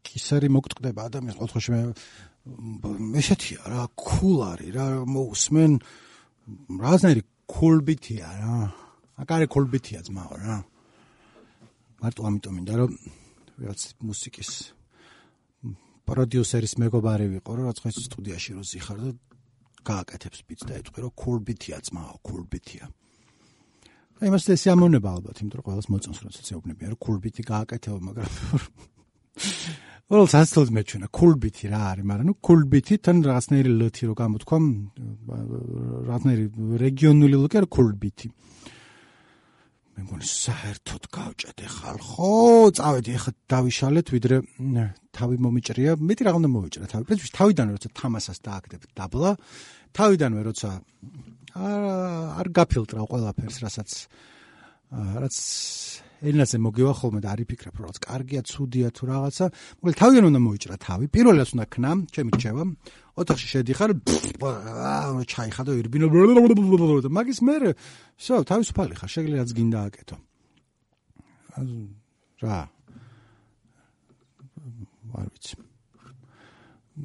კისერი 0.03 0.49
მოგტყდება 0.51 1.07
ადამიანს? 1.07 1.39
ყოველთვის 1.39 1.67
მე 1.71 3.23
ესეთია 3.23 3.63
რა 3.71 3.87
კულარი 3.95 4.75
რა 4.75 4.87
მოусმენ 5.07 5.71
რაზნერი 6.83 7.23
კულბითია 7.47 8.27
რა. 8.43 8.59
აკარე 9.23 9.47
კულბითია 9.47 10.03
ძმაო 10.03 10.35
რა. 10.43 10.57
მარტო 12.03 12.21
ამიტომ 12.27 12.53
მინდა 12.59 12.73
რომ 12.75 12.91
ვიღაც 13.55 13.81
მუსიკის 14.03 14.51
პროდიუსერის 16.09 16.73
მეგობარი 16.83 17.27
ვიყო, 17.37 17.51
რომ 17.57 17.69
რაცხა 17.69 17.89
სტუდიაში 17.95 18.51
რო 18.57 18.63
ზიხარ 18.67 18.97
და 19.03 19.11
გააკეთებს 19.87 20.39
ბიტს 20.47 20.67
და 20.67 20.73
ეთქვი, 20.79 20.99
რომ 21.03 21.13
კულბითია 21.23 21.77
ძმაო, 21.87 22.15
კულბითია. 22.23 22.85
აი 24.23 24.29
მას 24.31 24.47
ეს 24.55 24.63
ამონება 24.71 25.09
ალბათ, 25.19 25.35
იმიტომ 25.43 25.57
რომ 25.59 25.65
ყველას 25.67 25.87
მოწონს 25.91 26.19
როდესაც 26.23 26.47
ეუბნებიან, 26.55 26.89
რომ 26.93 26.99
კულბითი 27.03 27.41
გააკეთებო, 27.43 27.99
მაგრამ 28.07 28.29
ყველს 30.13 30.33
ასწავლს 30.39 30.71
მეჩვენა, 30.77 31.07
კულბითი 31.11 31.65
რა 31.73 31.81
არის, 31.91 32.05
მაგრამ 32.07 32.27
ნუ 32.29 32.35
კულბითი 32.47 32.95
თან 33.03 33.17
რაღაცნაირი 33.27 33.71
ლთი 33.81 34.03
რო 34.07 34.13
გამოთქვა, 34.19 34.57
რაღაცნაირი 36.07 36.45
რეგიონული 36.83 37.35
ლოკი 37.43 37.57
რა 37.63 37.67
კულბითი. 37.67 38.27
მე 39.93 40.01
მგონი 40.07 40.25
საერთოდ 40.25 41.03
გავჭედე 41.13 41.65
ხალხო, 41.69 42.29
წავედი 42.77 43.11
ახლა 43.13 43.31
დავიშალეთ, 43.53 44.07
ვიდრე 44.13 44.37
თავი 45.13 45.35
მომიჭრია, 45.45 45.91
მეტი 46.01 46.23
რა 46.25 46.31
უნდა 46.39 46.49
მოვიჭრა 46.49 46.87
თავი. 46.89 47.03
პრინციპში 47.09 47.33
თავიდან 47.37 47.67
როცა 47.77 47.89
თამასას 47.93 48.39
დააკეთებ 48.41 48.81
დაბლა, 48.97 49.31
თავიდანვე 49.93 50.41
როცა 50.49 50.69
არ 51.53 51.81
არ 52.41 52.47
გაფილტრა 52.57 53.01
ყველაფერს, 53.05 53.57
რასაც 53.61 53.89
რაც 54.93 55.35
ენაზე 56.23 56.57
მოგივა 56.63 56.93
ხოლმე 56.95 57.19
და 57.19 57.29
არი 57.35 57.45
ფიქრებ, 57.47 57.75
რომ 57.77 57.85
რაც 57.91 57.97
კარგია, 57.99 58.41
ცუდია 58.47 58.87
თუ 58.95 59.03
რაღაცა, 59.11 59.45
მოკლედ 59.83 59.95
თავიდან 59.99 60.23
უნდა 60.31 60.39
მოვიჭრა 60.47 60.75
თავი. 60.79 61.05
პირველად 61.11 61.49
უნდა 61.53 61.65
ქნამ, 61.73 61.99
ჩემი 62.15 62.31
რჩევა. 62.33 62.63
ოთახში 63.13 63.47
შედიხარ, 63.53 63.89
აა 64.41 65.21
ჩაიხადო 65.27 65.71
ირბინო 65.83 66.07
მაგის 67.13 67.39
მე 67.45 67.55
შო 68.17 68.33
თავისუფალი 68.47 68.93
ხარ, 68.97 69.09
შეგიძლია 69.13 69.41
რაც 69.43 69.51
გინდა 69.53 69.79
აკეთო. 69.87 70.15
რა 72.41 72.59
არ 75.13 75.27
ვიცი. 75.29 75.55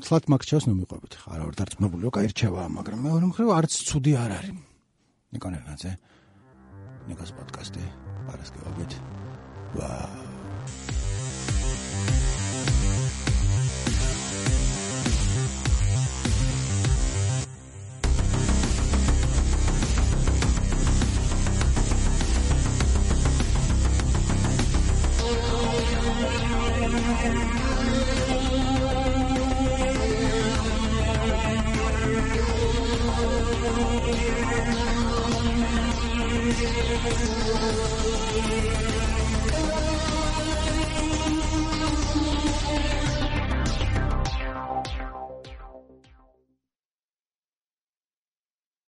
სლათ 0.04 0.24
მაგჩას 0.32 0.64
ნუ 0.68 0.74
მიყვებით 0.80 1.14
ხარ, 1.20 1.40
არ 1.44 1.54
დარწმუნებულიო, 1.60 2.10
კაი 2.12 2.28
რჩევაა, 2.32 2.68
მაგრამ 2.76 2.98
მეორე 3.08 3.24
მხრივ 3.32 3.48
არც 3.58 3.72
ცუდი 3.88 4.12
არ 4.20 4.30
არის. 4.38 4.56
ნიკონერაძე. 5.32 5.92
ნიკოს 7.08 7.30
პოდკასტი. 7.36 7.84
Alles 8.32 8.52
geordnet. 8.52 9.00
Wow. 9.74 10.27